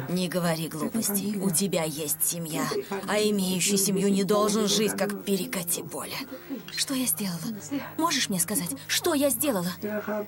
Не 0.09 0.27
говори 0.27 0.67
глупостей. 0.67 1.37
У 1.39 1.49
тебя 1.49 1.83
есть 1.83 2.23
семья. 2.23 2.63
А 3.07 3.17
имеющий 3.17 3.77
семью 3.77 4.09
не 4.09 4.23
должен 4.23 4.67
жить, 4.67 4.93
как 4.93 5.23
перекати 5.23 5.83
поле. 5.83 6.15
Что 6.75 6.93
я 6.93 7.05
сделала? 7.05 7.39
Можешь 7.97 8.29
мне 8.29 8.39
сказать, 8.39 8.69
что 8.87 9.13
я 9.13 9.29
сделала? 9.29 9.71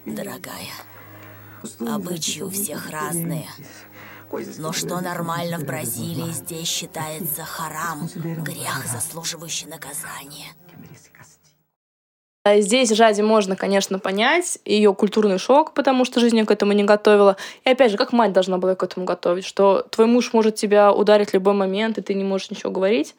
Дорогая, 0.05 0.73
обычаи 1.79 2.41
у 2.41 2.49
всех 2.49 2.89
разные. 2.89 3.47
Но 4.57 4.73
что 4.73 4.99
нормально 4.99 5.57
в 5.57 5.63
Бразилии, 5.63 6.31
здесь 6.31 6.67
считается 6.67 7.43
харам, 7.43 8.09
грех, 8.15 8.85
заслуживающий 8.85 9.67
наказания. 9.67 10.53
А 12.47 12.61
здесь 12.61 12.91
Жади 12.91 13.21
можно, 13.21 13.57
конечно, 13.57 13.99
понять 13.99 14.59
ее 14.63 14.93
культурный 14.93 15.37
шок, 15.37 15.73
потому 15.73 16.05
что 16.05 16.21
жизнь 16.21 16.37
ее 16.37 16.45
к 16.45 16.51
этому 16.51 16.71
не 16.71 16.85
готовила. 16.85 17.35
И 17.65 17.69
опять 17.69 17.91
же, 17.91 17.97
как 17.97 18.13
мать 18.13 18.31
должна 18.31 18.57
была 18.57 18.75
к 18.75 18.83
этому 18.83 19.05
готовить, 19.05 19.43
что 19.45 19.85
твой 19.89 20.07
муж 20.07 20.31
может 20.31 20.55
тебя 20.55 20.93
ударить 20.93 21.31
в 21.31 21.33
любой 21.33 21.53
момент, 21.55 21.97
и 21.97 22.01
ты 22.01 22.13
не 22.13 22.23
можешь 22.23 22.49
ничего 22.49 22.71
говорить. 22.71 23.15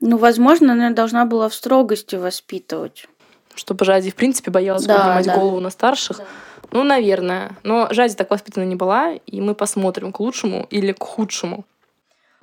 Ну, 0.00 0.16
возможно, 0.16 0.72
она 0.72 0.90
должна 0.90 1.26
была 1.26 1.50
в 1.50 1.54
строгости 1.54 2.16
воспитывать. 2.16 3.08
Чтобы 3.54 3.84
Жади, 3.84 4.10
в 4.10 4.14
принципе, 4.14 4.50
боялась 4.50 4.86
да, 4.86 4.96
поднимать 4.96 5.26
да. 5.26 5.36
голову 5.36 5.60
на 5.60 5.68
старших. 5.68 6.16
Да. 6.16 6.24
Ну, 6.70 6.82
наверное. 6.82 7.50
Но 7.64 7.88
Жади 7.90 8.14
так 8.14 8.30
воспитана 8.30 8.64
не 8.64 8.76
была, 8.76 9.12
и 9.26 9.42
мы 9.42 9.54
посмотрим, 9.54 10.12
к 10.12 10.20
лучшему 10.20 10.66
или 10.70 10.92
к 10.92 11.02
худшему. 11.02 11.66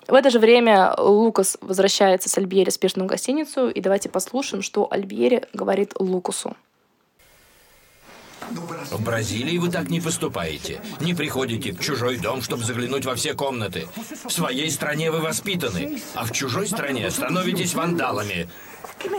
В 0.10 0.16
это 0.16 0.32
же 0.32 0.40
время 0.40 0.92
Лукас 0.98 1.58
возвращается 1.62 2.30
с 2.30 2.38
Альбьери 2.38 2.72
спешно 2.72 3.04
в 3.04 3.08
гостиницу, 3.08 3.70
и 3.70 3.80
давайте 3.80 4.10
послушаем, 4.10 4.64
что 4.64 4.92
Альбьери 4.92 5.44
говорит 5.54 5.94
Лукасу. 6.00 6.58
В 8.90 9.04
Бразилии 9.04 9.60
вы 9.60 9.70
так 9.70 9.92
не 9.92 10.02
поступаете. 10.02 10.82
Не 11.00 11.14
приходите 11.14 11.74
в 11.74 11.80
чужой 11.80 12.18
дом, 12.18 12.42
чтобы 12.42 12.64
заглянуть 12.64 13.06
во 13.06 13.14
все 13.14 13.36
комнаты. 13.36 13.88
В 14.26 14.32
своей 14.32 14.72
стране 14.72 15.12
вы 15.12 15.20
воспитаны, 15.20 16.02
а 16.16 16.26
в 16.26 16.32
чужой 16.32 16.68
стране 16.68 17.12
становитесь 17.12 17.76
вандалами. 17.76 18.50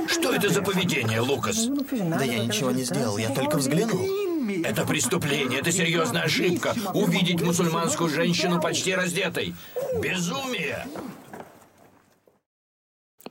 Что 0.08 0.34
это 0.34 0.48
за 0.48 0.60
поведение, 0.60 1.20
Лукас? 1.20 1.66
Да 1.66 2.24
я 2.24 2.40
ничего 2.40 2.72
не 2.72 2.82
сделал, 2.82 3.16
я 3.16 3.28
только 3.28 3.58
взглянул. 3.58 4.29
Это 4.64 4.86
преступление, 4.86 5.60
это 5.60 5.70
серьезная 5.70 6.22
ошибка. 6.22 6.74
Увидеть 6.94 7.42
мусульманскую 7.42 8.08
женщину 8.08 8.60
почти 8.60 8.94
раздетой. 8.94 9.54
Безумие! 10.00 10.86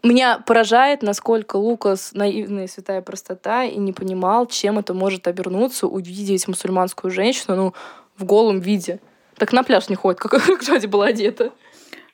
Меня 0.04 0.40
поражает, 0.40 1.02
насколько 1.02 1.58
Лукас 1.58 2.12
наивная 2.14 2.68
святая 2.68 3.02
простота 3.02 3.64
и 3.64 3.78
не 3.78 3.92
понимал, 3.92 4.46
чем 4.46 4.80
это 4.80 4.94
может 4.94 5.28
обернуться, 5.28 5.88
увидеть 5.88 6.48
мусульманскую 6.48 7.12
женщину 7.12 7.56
ну, 7.56 7.74
в 8.18 8.24
голом 8.24 8.60
виде. 8.60 9.00
Так 9.36 9.52
на 9.52 9.64
пляж 9.64 9.90
не 9.90 9.96
ходит, 9.96 10.20
как, 10.20 10.32
как 10.46 10.64
Джоди 10.64 10.86
была 10.86 11.08
одета. 11.08 11.52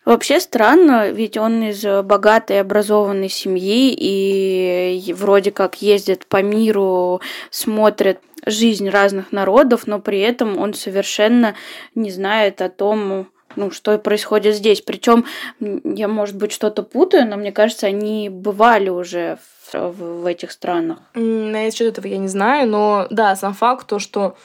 Вообще 0.05 0.39
странно, 0.39 1.09
ведь 1.09 1.35
он 1.35 1.63
из 1.63 1.83
богатой 2.03 2.61
образованной 2.61 3.29
семьи 3.29 3.91
и 3.91 5.13
вроде 5.13 5.51
как 5.51 5.81
ездит 5.81 6.27
по 6.27 6.43
миру, 6.43 7.21
смотрит 7.49 8.19
жизнь 8.45 8.87
разных 8.89 9.31
народов, 9.31 9.87
но 9.87 9.99
при 9.99 10.19
этом 10.19 10.57
он 10.59 10.75
совершенно 10.75 11.55
не 11.95 12.11
знает 12.11 12.61
о 12.61 12.69
том, 12.69 13.27
ну, 13.55 13.71
что 13.71 13.97
происходит 13.97 14.55
здесь. 14.55 14.81
Причем 14.81 15.25
я, 15.59 16.07
может 16.07 16.35
быть, 16.35 16.51
что-то 16.51 16.83
путаю, 16.83 17.27
но 17.27 17.37
мне 17.37 17.51
кажется, 17.51 17.87
они 17.87 18.29
бывали 18.29 18.89
уже 18.89 19.37
в, 19.71 19.91
в, 19.91 20.25
этих 20.25 20.51
странах. 20.51 20.99
На 21.13 21.71
счет 21.71 21.87
этого 21.87 22.07
я 22.07 22.17
не 22.17 22.27
знаю, 22.27 22.69
но 22.69 23.07
да, 23.09 23.35
сам 23.35 23.53
факт 23.53 23.87
то, 23.87 23.99
что 23.99 24.35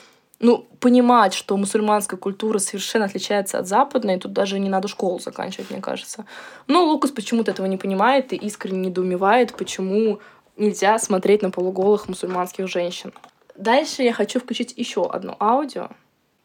ну, 0.41 0.67
понимать, 0.81 1.35
что 1.35 1.57
мусульманская 1.59 2.19
культура 2.19 2.59
совершенно 2.59 3.05
отличается 3.05 3.59
от 3.59 3.69
западной, 3.69 4.19
тут 4.19 4.33
даже 4.33 4.59
не 4.59 4.71
надо 4.71 4.89
школу 4.89 5.19
заканчивать, 5.21 5.71
мне 5.71 5.81
кажется. 5.81 6.25
Но 6.67 6.85
Лукас 6.85 7.11
почему-то 7.11 7.51
этого 7.51 7.67
не 7.67 7.77
понимает 7.77 8.33
и 8.33 8.37
искренне 8.37 8.89
недоумевает, 8.89 9.55
почему 9.55 10.21
нельзя 10.57 10.99
смотреть 10.99 11.43
на 11.43 11.51
полуголых 11.51 12.09
мусульманских 12.09 12.69
женщин. 12.69 13.13
Дальше 13.55 14.03
я 14.03 14.15
хочу 14.15 14.41
включить 14.41 14.73
еще 14.77 15.07
одно 15.07 15.37
аудио 15.39 15.91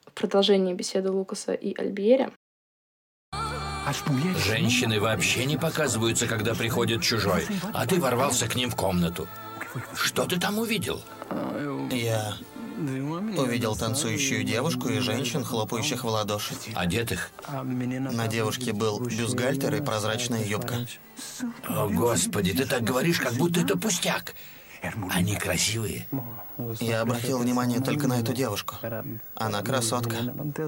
в 0.05 0.11
продолжении 0.11 0.73
беседы 0.73 1.09
Лукаса 1.09 1.53
и 1.53 1.73
Альбери. 1.79 2.27
Женщины 4.45 4.99
вообще 4.99 5.45
не 5.45 5.57
показываются, 5.57 6.27
когда 6.27 6.53
приходит 6.53 7.01
чужой, 7.01 7.45
а 7.73 7.85
ты 7.85 8.01
ворвался 8.01 8.49
к 8.49 8.55
ним 8.55 8.71
в 8.71 8.75
комнату. 8.75 9.27
Что 9.95 10.25
ты 10.25 10.39
там 10.39 10.59
увидел? 10.59 11.01
Я 11.91 12.33
увидел 12.75 13.75
танцующую 13.75 14.43
девушку 14.43 14.89
и 14.89 14.99
женщин, 14.99 15.43
хлопающих 15.43 16.03
в 16.03 16.07
ладоши. 16.07 16.55
Одетых? 16.73 17.31
На 17.51 18.27
девушке 18.27 18.73
был 18.73 18.99
бюстгальтер 18.99 19.75
и 19.75 19.81
прозрачная 19.81 20.43
юбка. 20.43 20.87
О, 21.67 21.87
Господи, 21.89 22.53
ты 22.53 22.65
так 22.65 22.83
говоришь, 22.83 23.19
как 23.19 23.33
будто 23.33 23.61
это 23.61 23.77
пустяк. 23.77 24.33
Они 25.09 25.35
красивые. 25.35 26.07
Я 26.79 27.01
обратил 27.01 27.39
внимание 27.39 27.79
только 27.79 28.07
на 28.07 28.19
эту 28.19 28.33
девушку. 28.33 28.75
Она 29.35 29.61
красотка. 29.61 30.17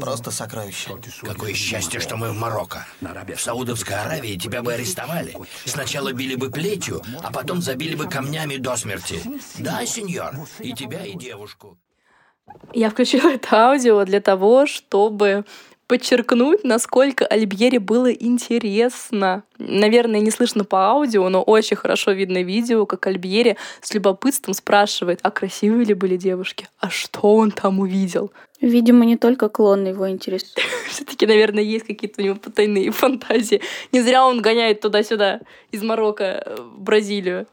Просто 0.01 0.31
сокровище. 0.31 0.97
Какое 1.21 1.53
счастье, 1.53 1.99
что 1.99 2.17
мы 2.17 2.31
в 2.31 2.35
Марокко. 2.35 2.85
В 3.01 3.39
Саудовской 3.39 3.95
Аравии 3.95 4.37
тебя 4.37 4.61
бы 4.63 4.73
арестовали. 4.73 5.37
Сначала 5.65 6.13
били 6.13 6.35
бы 6.35 6.49
плетью, 6.49 7.01
а 7.21 7.31
потом 7.31 7.61
забили 7.61 7.95
бы 7.95 8.07
камнями 8.07 8.57
до 8.57 8.75
смерти. 8.75 9.21
Да, 9.59 9.85
сеньор? 9.85 10.35
И 10.59 10.73
тебя, 10.73 11.05
и 11.05 11.15
девушку. 11.15 11.77
Я 12.73 12.89
включила 12.89 13.29
это 13.29 13.69
аудио 13.69 14.03
для 14.05 14.21
того, 14.21 14.65
чтобы 14.65 15.45
подчеркнуть, 15.87 16.63
насколько 16.63 17.25
Альбьере 17.25 17.79
было 17.79 18.11
интересно. 18.11 19.43
Наверное, 19.57 20.19
не 20.19 20.31
слышно 20.31 20.65
по 20.65 20.89
аудио, 20.89 21.27
но 21.29 21.41
очень 21.41 21.77
хорошо 21.77 22.11
видно 22.11 22.43
видео, 22.43 22.85
как 22.85 23.07
Альбьере 23.07 23.55
с 23.81 23.93
любопытством 23.93 24.53
спрашивает, 24.53 25.19
а 25.23 25.31
красивые 25.31 25.85
ли 25.85 25.93
были 25.93 26.17
девушки, 26.17 26.67
а 26.79 26.89
что 26.89 27.35
он 27.35 27.51
там 27.51 27.79
увидел. 27.79 28.31
Видимо, 28.59 29.05
не 29.05 29.17
только 29.17 29.49
клон 29.49 29.85
его 29.85 30.09
интересует. 30.09 30.65
Все-таки, 30.89 31.25
наверное, 31.25 31.63
есть 31.63 31.85
какие-то 31.85 32.21
у 32.21 32.25
него 32.25 32.35
потайные 32.35 32.91
фантазии. 32.91 33.61
Не 33.91 34.01
зря 34.01 34.25
он 34.25 34.41
гоняет 34.41 34.81
туда-сюда 34.81 35.41
из 35.71 35.83
Марокко 35.83 36.57
в 36.57 36.81
Бразилию. 36.81 37.47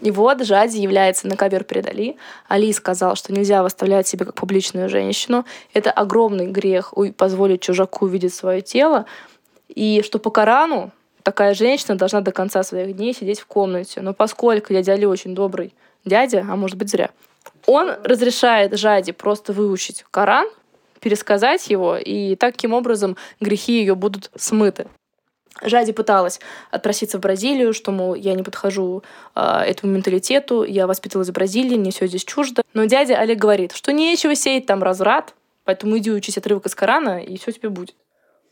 И 0.00 0.10
вот 0.10 0.44
Жади 0.44 0.78
является 0.78 1.26
на 1.26 1.36
кавер 1.36 1.64
перед 1.64 1.88
Али. 1.88 2.16
Али 2.48 2.72
сказал, 2.72 3.16
что 3.16 3.32
нельзя 3.32 3.62
выставлять 3.62 4.06
себя 4.06 4.26
как 4.26 4.34
публичную 4.34 4.88
женщину. 4.88 5.44
Это 5.72 5.90
огромный 5.90 6.46
грех 6.46 6.94
позволить 7.16 7.62
чужаку 7.62 8.04
увидеть 8.04 8.34
свое 8.34 8.60
тело. 8.60 9.06
И 9.68 10.02
что 10.04 10.18
по 10.18 10.30
Корану 10.30 10.90
такая 11.22 11.54
женщина 11.54 11.96
должна 11.96 12.20
до 12.20 12.32
конца 12.32 12.62
своих 12.62 12.96
дней 12.96 13.14
сидеть 13.14 13.40
в 13.40 13.46
комнате. 13.46 14.00
Но 14.00 14.14
поскольку 14.14 14.72
дядя 14.72 14.92
Али 14.92 15.06
очень 15.06 15.34
добрый 15.34 15.74
дядя, 16.04 16.46
а 16.48 16.56
может 16.56 16.76
быть 16.76 16.90
зря, 16.90 17.10
он 17.66 17.90
разрешает 18.04 18.78
Жади 18.78 19.12
просто 19.12 19.52
выучить 19.52 20.04
Коран, 20.10 20.48
пересказать 21.00 21.68
его, 21.68 21.96
и 21.96 22.34
таким 22.34 22.72
образом 22.72 23.16
грехи 23.40 23.80
ее 23.80 23.94
будут 23.94 24.30
смыты. 24.36 24.86
Жади 25.62 25.92
пыталась 25.92 26.40
отпроситься 26.70 27.18
в 27.18 27.20
Бразилию, 27.20 27.72
что, 27.72 27.90
мол, 27.90 28.14
я 28.14 28.34
не 28.34 28.42
подхожу 28.42 29.02
э, 29.34 29.40
этому 29.40 29.92
менталитету, 29.92 30.64
я 30.64 30.86
воспитывалась 30.86 31.28
в 31.28 31.32
Бразилии, 31.32 31.76
мне 31.76 31.90
все 31.90 32.06
здесь 32.06 32.24
чуждо. 32.24 32.62
Но 32.74 32.84
дядя 32.84 33.16
Олег 33.16 33.38
говорит, 33.38 33.72
что 33.72 33.92
нечего 33.92 34.34
сеять 34.34 34.66
там 34.66 34.82
разврат, 34.82 35.34
поэтому 35.64 35.98
иди 35.98 36.10
учись 36.10 36.38
отрывок 36.38 36.66
из 36.66 36.74
Корана, 36.74 37.22
и 37.22 37.36
все 37.38 37.52
тебе 37.52 37.68
будет. 37.68 37.94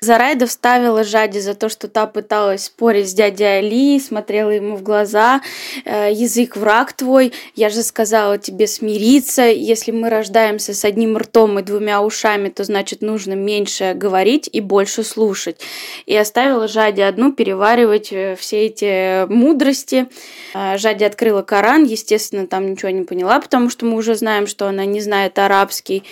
Зарайда 0.01 0.47
вставила 0.47 1.05
Жади 1.05 1.39
за 1.39 1.55
то, 1.55 1.71
что 1.71 1.89
та 1.89 2.07
пыталась 2.07 2.65
спорить 2.65 3.09
с 3.09 3.15
дядей 3.15 3.61
Али, 3.61 3.99
смотрела 3.99 4.51
ему 4.51 4.77
в 4.77 4.83
глаза. 4.83 5.41
«Э, 5.87 6.13
«Язык 6.13 6.57
враг 6.57 6.93
твой, 6.93 7.33
я 7.55 7.71
же 7.71 7.83
сказала 7.83 8.37
тебе 8.37 8.67
смириться. 8.67 9.45
Если 9.45 9.93
мы 9.93 10.11
рождаемся 10.11 10.75
с 10.75 10.85
одним 10.85 11.17
ртом 11.17 11.59
и 11.59 11.63
двумя 11.63 12.03
ушами, 12.03 12.51
то 12.51 12.63
значит 12.65 13.01
нужно 13.01 13.33
меньше 13.33 13.95
говорить 13.95 14.51
и 14.53 14.61
больше 14.61 15.03
слушать». 15.03 15.61
И 16.05 16.15
оставила 16.15 16.69
Жади 16.69 17.01
одну 17.01 17.33
переваривать 17.33 18.13
э, 18.13 18.37
все 18.39 18.67
эти 18.67 19.27
мудрости. 19.33 20.09
Э, 20.53 20.77
Жади 20.77 21.05
открыла 21.05 21.41
Коран, 21.41 21.85
естественно, 21.85 22.47
там 22.47 22.71
ничего 22.71 22.91
не 22.91 23.05
поняла, 23.05 23.41
потому 23.41 23.71
что 23.71 23.87
мы 23.87 23.97
уже 23.97 24.15
знаем, 24.15 24.47
что 24.47 24.69
она 24.69 24.85
не 24.85 25.01
знает 25.01 25.39
арабский. 25.39 26.05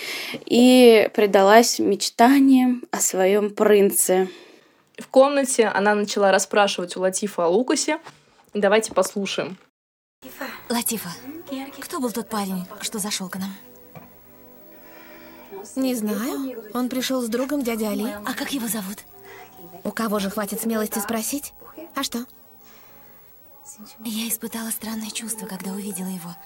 И 0.46 1.10
предалась 1.14 1.78
мечтаниям 1.78 2.82
о 2.90 3.00
своем 3.00 3.50
прыгне 3.50 3.73
принце. 3.74 4.28
В 4.98 5.08
комнате 5.08 5.66
она 5.66 5.96
начала 5.96 6.30
расспрашивать 6.30 6.96
у 6.96 7.00
Латифа 7.00 7.46
о 7.46 7.48
Лукасе. 7.48 7.98
Давайте 8.54 8.92
послушаем. 8.92 9.58
Латифа, 10.68 11.08
кто 11.80 11.98
был 11.98 12.12
тот 12.12 12.28
парень, 12.28 12.64
что 12.80 13.00
зашел 13.00 13.28
к 13.28 13.36
нам? 13.36 13.52
Не 15.74 15.96
знаю. 15.96 16.70
Он 16.72 16.88
пришел 16.88 17.20
с 17.20 17.28
другом 17.28 17.64
дядя 17.64 17.88
Али. 17.88 18.14
А 18.24 18.34
как 18.34 18.52
его 18.52 18.68
зовут? 18.68 18.98
У 19.82 19.90
кого 19.90 20.20
же 20.20 20.30
хватит 20.30 20.60
смелости 20.60 21.00
спросить? 21.00 21.52
А 21.96 22.04
что? 22.04 22.26
Я 24.04 24.28
испытала 24.28 24.70
странное 24.70 25.10
чувство, 25.10 25.46
когда 25.46 25.72
увидела 25.72 26.06
его. 26.06 26.36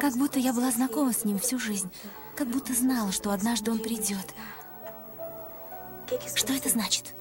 Как 0.00 0.14
будто 0.14 0.38
я 0.38 0.54
была 0.54 0.70
знакома 0.70 1.12
с 1.12 1.26
ним 1.26 1.38
всю 1.38 1.58
жизнь. 1.58 1.90
Как 2.36 2.46
будто 2.46 2.72
знала, 2.72 3.12
что 3.12 3.32
однажды 3.32 3.70
он 3.70 3.80
придет. 3.80 4.32
Что 6.34 6.52
это 6.52 6.68
значит? 6.68 7.14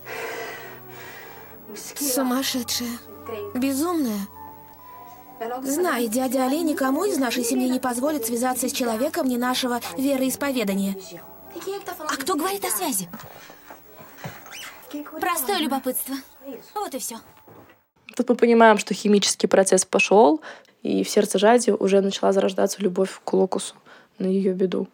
Сумасшедшая. 1.75 2.97
Безумная. 3.53 4.27
Знай, 5.61 6.07
дядя 6.07 6.45
Али 6.45 6.61
никому 6.63 7.05
из 7.05 7.17
нашей 7.17 7.43
семьи 7.43 7.69
не 7.69 7.79
позволит 7.79 8.25
связаться 8.25 8.67
с 8.67 8.71
человеком 8.71 9.27
не 9.27 9.37
нашего 9.37 9.79
вероисповедания. 9.97 10.95
А 11.99 12.15
кто 12.15 12.35
говорит 12.35 12.63
о 12.65 12.69
связи? 12.69 13.09
Простое 15.19 15.59
любопытство. 15.59 16.15
Вот 16.73 16.93
и 16.95 16.99
все. 16.99 17.17
Тут 18.15 18.29
мы 18.29 18.35
понимаем, 18.35 18.77
что 18.77 18.93
химический 18.93 19.47
процесс 19.47 19.85
пошел, 19.85 20.41
и 20.81 21.03
в 21.03 21.09
сердце 21.09 21.37
Жади 21.37 21.71
уже 21.71 22.01
начала 22.01 22.31
зарождаться 22.31 22.81
любовь 22.81 23.21
к 23.23 23.33
Локусу 23.33 23.75
на 24.17 24.25
ее 24.25 24.53
беду. 24.53 24.87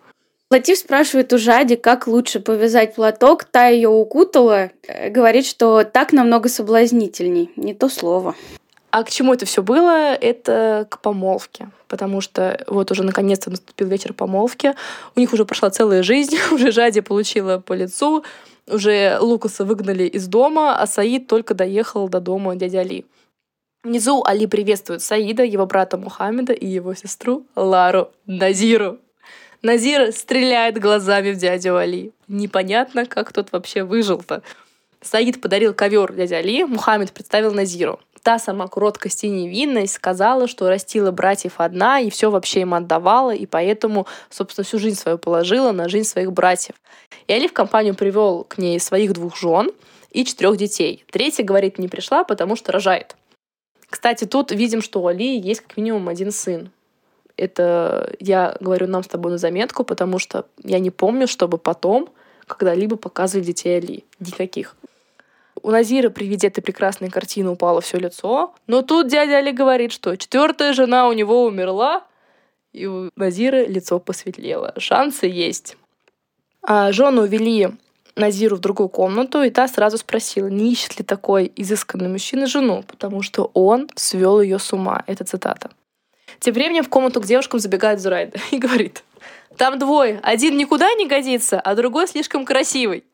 Латиф 0.52 0.78
спрашивает 0.78 1.34
у 1.34 1.38
Жади, 1.38 1.76
как 1.76 2.08
лучше 2.08 2.40
повязать 2.40 2.96
платок. 2.96 3.44
Та 3.44 3.68
ее 3.68 3.90
укутала. 3.90 4.72
Э, 4.88 5.10
говорит, 5.10 5.46
что 5.46 5.84
так 5.84 6.14
намного 6.14 6.50
соблазнительней. 6.50 7.52
Не 7.56 7.74
то 7.74 7.90
слово. 7.90 8.36
А 8.92 9.04
к 9.04 9.10
чему 9.10 9.34
это 9.34 9.48
все 9.48 9.64
было? 9.64 10.14
Это 10.14 10.86
к 10.90 11.00
помолвке. 11.02 11.70
Потому 11.88 12.22
что 12.22 12.64
вот 12.68 12.92
уже 12.92 13.02
наконец-то 13.02 13.50
наступил 13.50 13.88
вечер 13.88 14.14
помолвки. 14.14 14.76
У 15.16 15.20
них 15.20 15.34
уже 15.34 15.46
прошла 15.46 15.72
целая 15.72 16.04
жизнь. 16.04 16.38
уже 16.52 16.72
Жади 16.72 17.02
получила 17.02 17.58
по 17.58 17.74
лицу. 17.74 18.24
Уже 18.68 19.18
Лукаса 19.20 19.66
выгнали 19.66 20.04
из 20.04 20.28
дома, 20.28 20.80
а 20.80 20.86
Саид 20.86 21.28
только 21.28 21.54
доехал 21.54 22.08
до 22.08 22.20
дома 22.20 22.56
дяди 22.56 22.78
Али. 22.78 23.06
Внизу 23.84 24.24
Али 24.24 24.46
приветствует 24.46 25.02
Саида, 25.02 25.44
его 25.44 25.66
брата 25.66 25.98
Мухаммеда 25.98 26.54
и 26.54 26.68
его 26.68 26.94
сестру 26.94 27.46
Лару 27.56 28.12
Назиру. 28.26 29.00
Назир 29.64 30.12
стреляет 30.12 30.78
глазами 30.78 31.32
в 31.32 31.38
дядю 31.38 31.78
Али. 31.78 32.12
Непонятно, 32.28 33.06
как 33.06 33.32
тот 33.32 33.54
вообще 33.54 33.84
выжил-то. 33.84 34.44
Саид 35.00 35.40
подарил 35.40 35.74
ковер 35.74 36.12
дяде 36.12 36.36
Али, 36.36 36.66
Мухаммед 36.66 37.14
представил 37.14 37.54
Назиру. 37.54 38.02
Та 38.24 38.40
сама 38.40 38.68
кроткость 38.68 39.24
и 39.24 39.30
невинность 39.30 39.94
сказала, 39.94 40.50
что 40.50 40.68
растила 40.68 41.12
братьев 41.12 41.54
одна 41.62 42.02
и 42.02 42.10
все 42.10 42.30
вообще 42.30 42.62
им 42.62 42.74
отдавала, 42.74 43.34
и 43.34 43.46
поэтому, 43.46 44.06
собственно, 44.30 44.66
всю 44.66 44.80
жизнь 44.80 45.00
свою 45.00 45.18
положила 45.18 45.72
на 45.72 45.88
жизнь 45.88 46.10
своих 46.10 46.34
братьев. 46.34 46.76
И 47.28 47.34
Али 47.34 47.48
в 47.48 47.54
компанию 47.54 47.96
привел 47.96 48.44
к 48.44 48.58
ней 48.58 48.78
своих 48.82 49.14
двух 49.14 49.38
жен 49.38 49.72
и 50.12 50.26
четырех 50.26 50.58
детей. 50.58 51.06
Третья, 51.10 51.44
говорит, 51.46 51.80
не 51.80 51.88
пришла, 51.88 52.26
потому 52.26 52.58
что 52.58 52.74
рожает. 52.74 53.16
Кстати, 53.90 54.26
тут 54.26 54.52
видим, 54.52 54.82
что 54.82 55.02
у 55.02 55.08
Али 55.08 55.40
есть 55.40 55.62
как 55.62 55.78
минимум 55.78 56.10
один 56.10 56.32
сын. 56.32 56.70
Это 57.38 58.14
я 58.20 58.56
говорю 58.60 58.88
нам 58.88 59.04
с 59.04 59.08
тобой 59.08 59.32
на 59.32 59.38
заметку, 59.38 59.84
потому 59.84 60.20
что 60.20 60.46
я 60.64 60.80
не 60.80 60.92
помню, 60.92 61.28
чтобы 61.28 61.58
потом 61.58 62.10
когда-либо 62.48 62.96
показывали 62.96 63.46
детей 63.46 63.78
Али. 63.78 64.04
Никаких. 64.20 64.76
У 65.62 65.72
Назира 65.72 66.10
при 66.10 66.26
виде 66.26 66.48
этой 66.48 66.62
прекрасной 66.62 67.10
картины 67.10 67.50
упало 67.50 67.82
все 67.82 67.98
лицо. 67.98 68.54
Но 68.68 68.82
тут 68.82 69.08
дядя 69.08 69.38
Али 69.38 69.52
говорит, 69.52 69.92
что 69.92 70.16
четвертая 70.16 70.74
жена 70.74 71.08
у 71.08 71.14
него 71.14 71.46
умерла, 71.46 72.04
и 72.74 72.86
у 72.86 73.10
Назира 73.16 73.66
лицо 73.66 74.00
посветлело. 74.00 74.74
Шансы 74.78 75.28
есть. 75.28 75.78
А 76.62 76.92
жену 76.92 77.22
увели 77.22 77.70
Назиру 78.16 78.58
в 78.58 78.60
другую 78.60 78.90
комнату, 78.90 79.42
и 79.42 79.50
та 79.50 79.68
сразу 79.68 79.98
спросила, 79.98 80.48
не 80.48 80.72
ищет 80.72 81.00
ли 81.00 81.06
такой 81.06 81.52
изысканный 81.56 82.10
мужчина 82.10 82.46
жену, 82.46 82.84
потому 82.88 83.22
что 83.22 83.50
он 83.54 83.90
свел 83.96 84.42
ее 84.42 84.60
с 84.60 84.72
ума. 84.74 85.04
Это 85.08 85.24
цитата. 85.24 85.72
Тем 86.44 86.56
временем 86.56 86.84
в 86.84 86.90
комнату 86.90 87.22
к 87.22 87.26
девушкам 87.26 87.62
забегает 87.62 88.02
Зурайда 88.02 88.38
и 88.52 88.58
говорит, 88.58 89.02
там 89.56 89.80
двое, 89.80 90.20
один 90.24 90.58
никуда 90.58 90.94
не 90.96 91.08
годится, 91.08 91.58
а 91.58 91.74
другой 91.74 92.06
слишком 92.06 92.44
красивый 92.44 93.06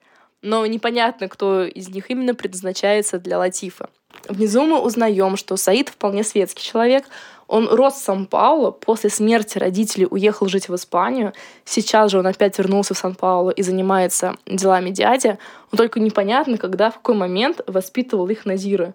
но 0.42 0.65
непонятно, 0.65 1.28
кто 1.28 1.63
из 1.63 1.89
них 1.89 2.10
именно 2.10 2.34
предназначается 2.34 3.20
для 3.20 3.38
Латифа. 3.38 3.89
Внизу 4.28 4.63
мы 4.63 4.80
узнаем, 4.80 5.38
что 5.38 5.58
Саид 5.58 5.89
вполне 5.89 6.24
светский 6.24 6.63
человек. 6.63 7.06
Он 7.48 7.68
рос 7.68 7.96
в 7.96 8.04
Сан-Пауло, 8.04 8.72
после 8.72 9.10
смерти 9.10 9.58
родителей 9.58 10.08
уехал 10.10 10.48
жить 10.48 10.70
в 10.70 10.76
Испанию. 10.76 11.34
Сейчас 11.65 12.12
же 12.12 12.20
он 12.20 12.28
опять 12.28 12.58
вернулся 12.58 12.94
в 12.94 12.98
Сан-Пауло 12.98 13.50
и 13.50 13.62
занимается 13.63 14.36
делами 14.46 14.92
дяди. 14.92 15.38
Но 15.72 15.78
только 15.78 16.00
непонятно, 16.00 16.58
когда, 16.58 16.92
в 16.92 16.96
какой 16.96 17.15
момент 17.15 17.62
воспитывал 17.65 18.28
их 18.30 18.46
Назира. 18.46 18.94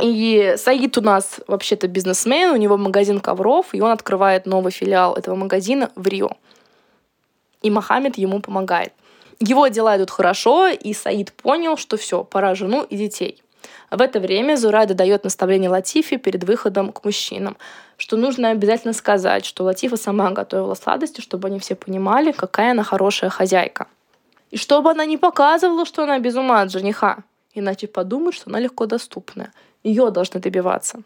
И 0.00 0.54
Саид 0.58 0.98
у 0.98 1.00
нас 1.00 1.40
вообще-то 1.46 1.88
бизнесмен, 1.88 2.50
у 2.50 2.56
него 2.56 2.76
магазин 2.76 3.20
ковров, 3.20 3.68
и 3.72 3.80
он 3.80 3.90
открывает 3.90 4.46
новый 4.46 4.72
филиал 4.72 5.14
этого 5.14 5.34
магазина 5.34 5.90
в 5.94 6.06
Рио. 6.06 6.30
И 7.62 7.70
Мохаммед 7.70 8.18
ему 8.18 8.40
помогает. 8.40 8.92
Его 9.40 9.68
дела 9.68 9.96
идут 9.96 10.10
хорошо, 10.10 10.68
и 10.68 10.92
Саид 10.92 11.32
понял, 11.32 11.76
что 11.76 11.96
все, 11.96 12.24
пора 12.24 12.54
жену 12.54 12.82
и 12.82 12.96
детей. 12.96 13.42
В 13.90 14.00
это 14.00 14.20
время 14.20 14.56
Зурайда 14.56 14.94
дает 14.94 15.24
наставление 15.24 15.70
Латифе 15.70 16.18
перед 16.18 16.44
выходом 16.44 16.92
к 16.92 17.04
мужчинам, 17.04 17.56
что 17.96 18.16
нужно 18.16 18.50
обязательно 18.50 18.92
сказать, 18.92 19.44
что 19.44 19.64
Латифа 19.64 19.96
сама 19.96 20.30
готовила 20.30 20.74
сладости, 20.74 21.20
чтобы 21.20 21.48
они 21.48 21.58
все 21.58 21.74
понимали, 21.74 22.32
какая 22.32 22.72
она 22.72 22.82
хорошая 22.82 23.30
хозяйка. 23.30 23.86
И 24.50 24.56
чтобы 24.56 24.90
она 24.90 25.04
не 25.04 25.16
показывала, 25.16 25.84
что 25.86 26.04
она 26.04 26.18
без 26.18 26.34
ума 26.34 26.62
от 26.62 26.70
жениха, 26.70 27.18
иначе 27.54 27.86
подумают, 27.86 28.34
что 28.34 28.50
она 28.50 28.60
легко 28.60 28.86
доступная. 28.86 29.52
Ее 29.86 30.10
должны 30.10 30.40
добиваться. 30.40 31.04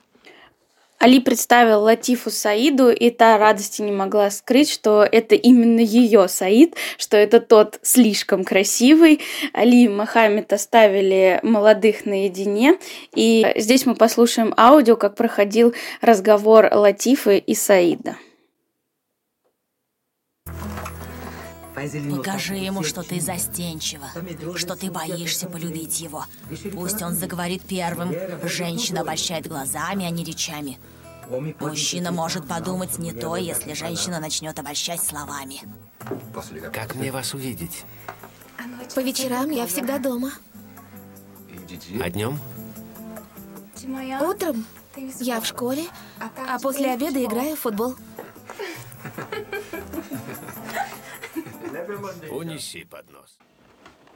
Али 0.99 1.21
представил 1.21 1.83
Латифу 1.83 2.31
Саиду, 2.31 2.91
и 2.91 3.11
та 3.11 3.37
радости 3.37 3.83
не 3.83 3.93
могла 3.93 4.31
скрыть, 4.31 4.71
что 4.71 5.03
это 5.03 5.35
именно 5.35 5.81
ее 5.81 6.29
Саид, 6.29 6.77
что 6.97 7.19
это 7.19 7.41
тот 7.41 7.79
слишком 7.83 8.43
красивый. 8.43 9.21
Али 9.53 9.85
и 9.85 9.89
Мохаммед 9.89 10.51
оставили 10.55 11.41
молодых 11.43 12.07
наедине, 12.07 12.79
и 13.15 13.47
здесь 13.57 13.85
мы 13.85 13.95
послушаем 13.95 14.55
аудио, 14.57 14.97
как 14.97 15.15
проходил 15.15 15.75
разговор 16.01 16.71
Латифы 16.73 17.37
и 17.37 17.55
Саида. 17.55 18.17
Покажи 22.17 22.55
ему, 22.55 22.83
что 22.83 23.03
ты 23.03 23.21
застенчива, 23.21 24.11
что 24.57 24.77
ты 24.77 24.91
боишься 24.91 25.49
полюбить 25.49 26.01
его. 26.01 26.25
Пусть 26.73 27.01
он 27.03 27.15
заговорит 27.15 27.63
первым. 27.63 28.15
Женщина 28.45 29.01
обольщает 29.03 29.47
глазами, 29.47 30.05
а 30.05 30.11
не 30.11 30.25
речами. 30.25 30.79
Мужчина 31.61 32.11
может 32.11 32.47
подумать 32.47 32.99
не 32.99 33.13
то, 33.13 33.37
если 33.37 33.75
женщина 33.75 34.21
начнет 34.21 34.59
обольщать 34.59 35.03
словами. 35.03 35.61
Как 36.73 36.95
мне 36.97 37.13
вас 37.13 37.35
увидеть? 37.35 37.85
По 38.95 39.01
вечерам 39.01 39.51
я 39.51 39.67
всегда 39.67 39.99
дома. 39.99 40.33
А 42.03 42.11
днем? 42.11 42.39
Утром 44.21 44.67
я 45.21 45.41
в 45.41 45.47
школе, 45.47 45.85
а 46.19 46.59
после 46.59 46.93
обеда 46.93 47.25
играю 47.25 47.57
в 47.57 47.61
футбол. 47.61 47.95
Унеси 52.31 52.85
поднос. 52.85 53.37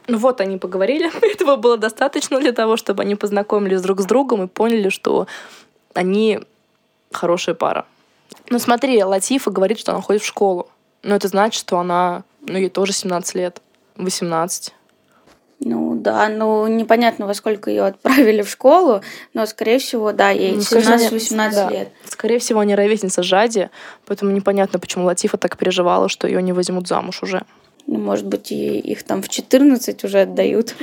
Ну 0.06 0.18
вот 0.18 0.40
они 0.40 0.58
поговорили. 0.58 1.10
Этого 1.32 1.56
было 1.56 1.76
достаточно 1.76 2.38
для 2.38 2.52
того, 2.52 2.76
чтобы 2.76 3.02
они 3.02 3.14
познакомились 3.14 3.80
друг 3.82 4.00
с 4.00 4.04
другом 4.04 4.44
и 4.44 4.48
поняли, 4.48 4.88
что 4.88 5.26
они 5.94 6.40
хорошая 7.12 7.54
пара. 7.54 7.87
Ну 8.50 8.58
смотри, 8.58 9.02
Латифа 9.02 9.50
говорит, 9.50 9.78
что 9.78 9.92
она 9.92 10.02
ходит 10.02 10.22
в 10.22 10.26
школу. 10.26 10.68
Но 11.02 11.14
это 11.14 11.28
значит, 11.28 11.60
что 11.60 11.78
она, 11.78 12.24
ну 12.40 12.58
ей 12.58 12.70
тоже 12.70 12.92
17 12.92 13.34
лет, 13.34 13.60
18. 13.96 14.74
Ну 15.60 15.94
да, 15.94 16.28
ну 16.28 16.66
непонятно, 16.66 17.26
во 17.26 17.34
сколько 17.34 17.70
ее 17.70 17.84
отправили 17.84 18.42
в 18.42 18.50
школу, 18.50 19.02
но, 19.32 19.46
скорее 19.46 19.78
всего, 19.78 20.12
да, 20.12 20.30
ей 20.30 20.52
ну, 20.52 20.60
17-18 20.60 21.50
да. 21.52 21.70
лет. 21.70 21.88
Скорее 22.04 22.38
всего, 22.38 22.60
они 22.60 22.74
ровесница 22.74 23.22
Жади, 23.22 23.70
поэтому 24.04 24.32
непонятно, 24.32 24.78
почему 24.78 25.04
Латифа 25.04 25.37
так 25.37 25.56
переживала, 25.56 26.08
что 26.08 26.26
ее 26.26 26.42
не 26.42 26.52
возьмут 26.52 26.88
замуж 26.88 27.22
уже. 27.22 27.44
Ну, 27.87 27.99
может 27.99 28.27
быть, 28.27 28.51
и 28.53 28.79
их 28.79 29.03
там 29.03 29.23
в 29.23 29.29
14 29.29 30.05
уже 30.05 30.20
отдают. 30.23 30.75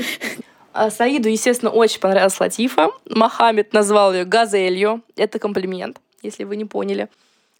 А 0.73 0.89
Саиду, 0.89 1.27
естественно, 1.27 1.69
очень 1.69 1.99
понравилась 1.99 2.39
Латифа. 2.39 2.91
Мохаммед 3.09 3.73
назвал 3.73 4.13
ее 4.13 4.23
газелью. 4.23 5.01
Это 5.17 5.37
комплимент, 5.37 5.99
если 6.21 6.45
вы 6.45 6.55
не 6.55 6.65
поняли. 6.65 7.09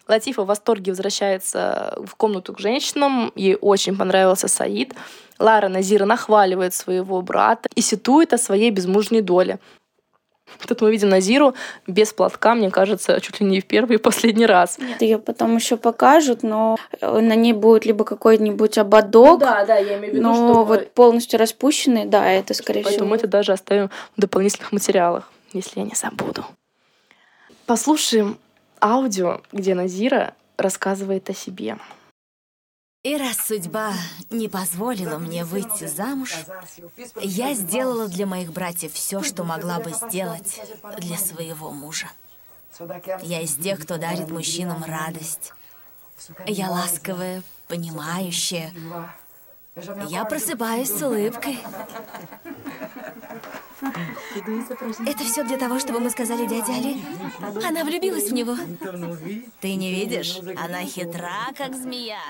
Латифа 0.08 0.42
в 0.42 0.46
восторге 0.46 0.92
возвращается 0.92 1.94
в 2.04 2.14
комнату 2.16 2.54
к 2.54 2.58
женщинам. 2.58 3.32
Ей 3.36 3.56
очень 3.60 3.96
понравился 3.96 4.48
Саид. 4.48 4.94
Лара 5.38 5.68
Назира 5.68 6.04
нахваливает 6.04 6.74
своего 6.74 7.20
брата 7.22 7.68
и 7.74 7.80
ситует 7.80 8.32
о 8.32 8.38
своей 8.38 8.70
безмужней 8.70 9.20
доле. 9.20 9.58
Тут 10.66 10.80
мы 10.80 10.90
видим 10.90 11.08
Назиру 11.08 11.54
без 11.86 12.12
платка, 12.12 12.54
мне 12.54 12.70
кажется, 12.70 13.20
чуть 13.20 13.40
ли 13.40 13.46
не 13.46 13.60
в 13.60 13.66
первый 13.66 13.96
и 13.96 13.98
последний 13.98 14.46
раз. 14.46 14.78
Нет, 14.78 15.02
ее 15.02 15.18
потом 15.18 15.56
еще 15.56 15.76
покажут, 15.76 16.42
но 16.42 16.78
э, 17.00 17.20
на 17.20 17.34
ней 17.34 17.52
будет 17.52 17.86
либо 17.86 18.04
какой-нибудь 18.04 18.78
ободок. 18.78 19.40
Ну, 19.40 19.46
да, 19.46 19.64
да, 19.64 19.76
я 19.76 19.98
имею 19.98 20.12
в 20.12 20.16
виду, 20.16 20.22
но 20.22 20.34
что... 20.34 20.64
вот 20.64 20.90
полностью 20.92 21.38
распущенный, 21.38 22.04
да, 22.06 22.30
это 22.30 22.54
скорее 22.54 22.82
Поэтому 22.82 22.90
всего. 22.90 23.04
Поэтому 23.04 23.10
мы 23.10 23.16
это 23.16 23.26
даже 23.28 23.52
оставим 23.52 23.90
в 24.16 24.20
дополнительных 24.20 24.72
материалах, 24.72 25.30
если 25.52 25.80
я 25.80 25.86
не 25.86 25.94
забуду. 25.94 26.44
Послушаем 27.66 28.38
аудио, 28.80 29.40
где 29.52 29.74
Назира 29.74 30.34
рассказывает 30.56 31.30
о 31.30 31.34
себе. 31.34 31.78
И 33.02 33.16
раз 33.16 33.36
судьба 33.38 33.94
не 34.30 34.48
позволила 34.48 35.18
мне 35.18 35.44
выйти 35.44 35.86
замуж, 35.86 36.36
я 37.20 37.52
сделала 37.54 38.06
для 38.06 38.26
моих 38.26 38.52
братьев 38.52 38.92
все, 38.92 39.22
что 39.24 39.42
могла 39.42 39.80
бы 39.80 39.90
сделать 39.90 40.60
для 40.98 41.16
своего 41.16 41.72
мужа. 41.72 42.06
Я 43.22 43.40
из 43.40 43.56
тех, 43.56 43.80
кто 43.80 43.98
дарит 43.98 44.30
мужчинам 44.30 44.84
радость. 44.84 45.52
Я 46.46 46.70
ласковая, 46.70 47.42
понимающая. 47.66 48.72
Я 50.08 50.24
просыпаюсь 50.24 50.90
с 50.90 51.02
улыбкой. 51.02 51.58
Это 55.06 55.24
все 55.24 55.44
для 55.44 55.58
того, 55.58 55.78
чтобы 55.78 55.98
мы 55.98 56.10
сказали 56.10 56.46
дяде 56.46 56.72
Али. 56.72 57.02
Она 57.66 57.84
влюбилась 57.84 58.30
в 58.30 58.32
него. 58.32 58.56
Ты 59.60 59.74
не 59.74 59.92
видишь? 59.92 60.38
Она 60.56 60.84
хитра, 60.84 61.52
как 61.56 61.74
змея. 61.74 62.20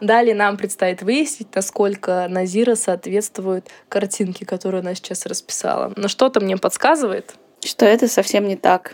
Далее 0.00 0.34
нам 0.34 0.56
предстоит 0.56 1.02
выяснить, 1.02 1.54
насколько 1.54 2.26
Назира 2.28 2.74
соответствует 2.74 3.68
картинке, 3.88 4.44
которую 4.44 4.80
она 4.80 4.94
сейчас 4.94 5.24
расписала. 5.24 5.92
Но 5.96 6.08
что-то 6.08 6.40
мне 6.40 6.56
подсказывает, 6.56 7.34
что 7.64 7.86
это 7.86 8.06
совсем 8.06 8.46
не 8.46 8.56
так. 8.56 8.92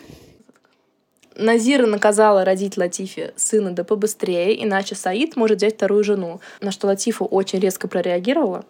Назира 1.35 1.87
наказала 1.87 2.45
родить 2.45 2.77
Латифе 2.77 3.33
сына 3.37 3.73
да 3.73 3.85
побыстрее, 3.85 4.63
иначе 4.63 4.95
Саид 4.95 5.35
может 5.37 5.59
взять 5.59 5.75
вторую 5.75 6.05
жену. 6.05 6.41
На 6.61 6.71
что 6.71 6.87
Латифа 6.87 7.25
очень 7.25 7.59
резко 7.59 7.89
прореагировала 7.89 8.65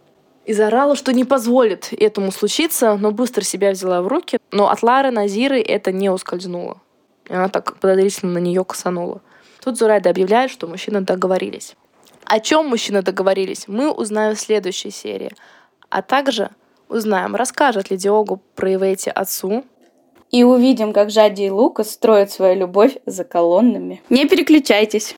и 0.47 0.53
заорала, 0.53 0.97
что 0.97 1.13
не 1.13 1.25
позволит 1.25 1.93
этому 1.93 2.33
случиться, 2.33 2.97
но 2.97 3.11
быстро 3.11 3.43
себя 3.43 3.73
взяла 3.73 4.03
в 4.03 4.09
руки. 4.09 4.39
Но 4.51 4.71
от 4.71 4.83
Лары 4.83 5.11
Назиры 5.11 5.61
это 5.61 5.93
не 5.93 6.09
ускользнуло. 6.11 6.81
И 7.29 7.35
она 7.35 7.49
так 7.49 7.77
подозрительно 7.79 8.33
на 8.33 8.39
нее 8.39 8.65
косанула. 8.65 9.21
Тут 9.63 9.79
Зурайда 9.79 10.11
объявляет, 10.11 10.51
что 10.51 10.67
мужчины 10.67 11.01
договорились. 11.01 11.77
О 12.33 12.41
чем 12.41 12.67
мужчины 12.69 13.03
договорились, 13.03 13.69
мы 13.69 13.93
узнаем 13.93 14.37
в 14.37 14.41
следующей 14.41 14.91
серии. 14.91 15.33
А 15.91 16.01
также 16.01 16.49
узнаем, 16.89 17.37
расскажет 17.37 17.91
ли 17.91 17.99
Диогу 17.99 18.41
про 18.55 18.73
Ивети 18.73 19.11
отцу, 19.11 19.65
и 20.31 20.43
увидим, 20.43 20.95
как 20.95 21.11
Жади 21.11 21.43
и 21.43 21.51
Лукас 21.51 21.91
строят 21.91 22.33
свою 22.33 22.59
любовь 22.59 22.97
за 23.05 23.25
колоннами. 23.25 24.01
Не 24.09 24.25
переключайтесь. 24.25 25.15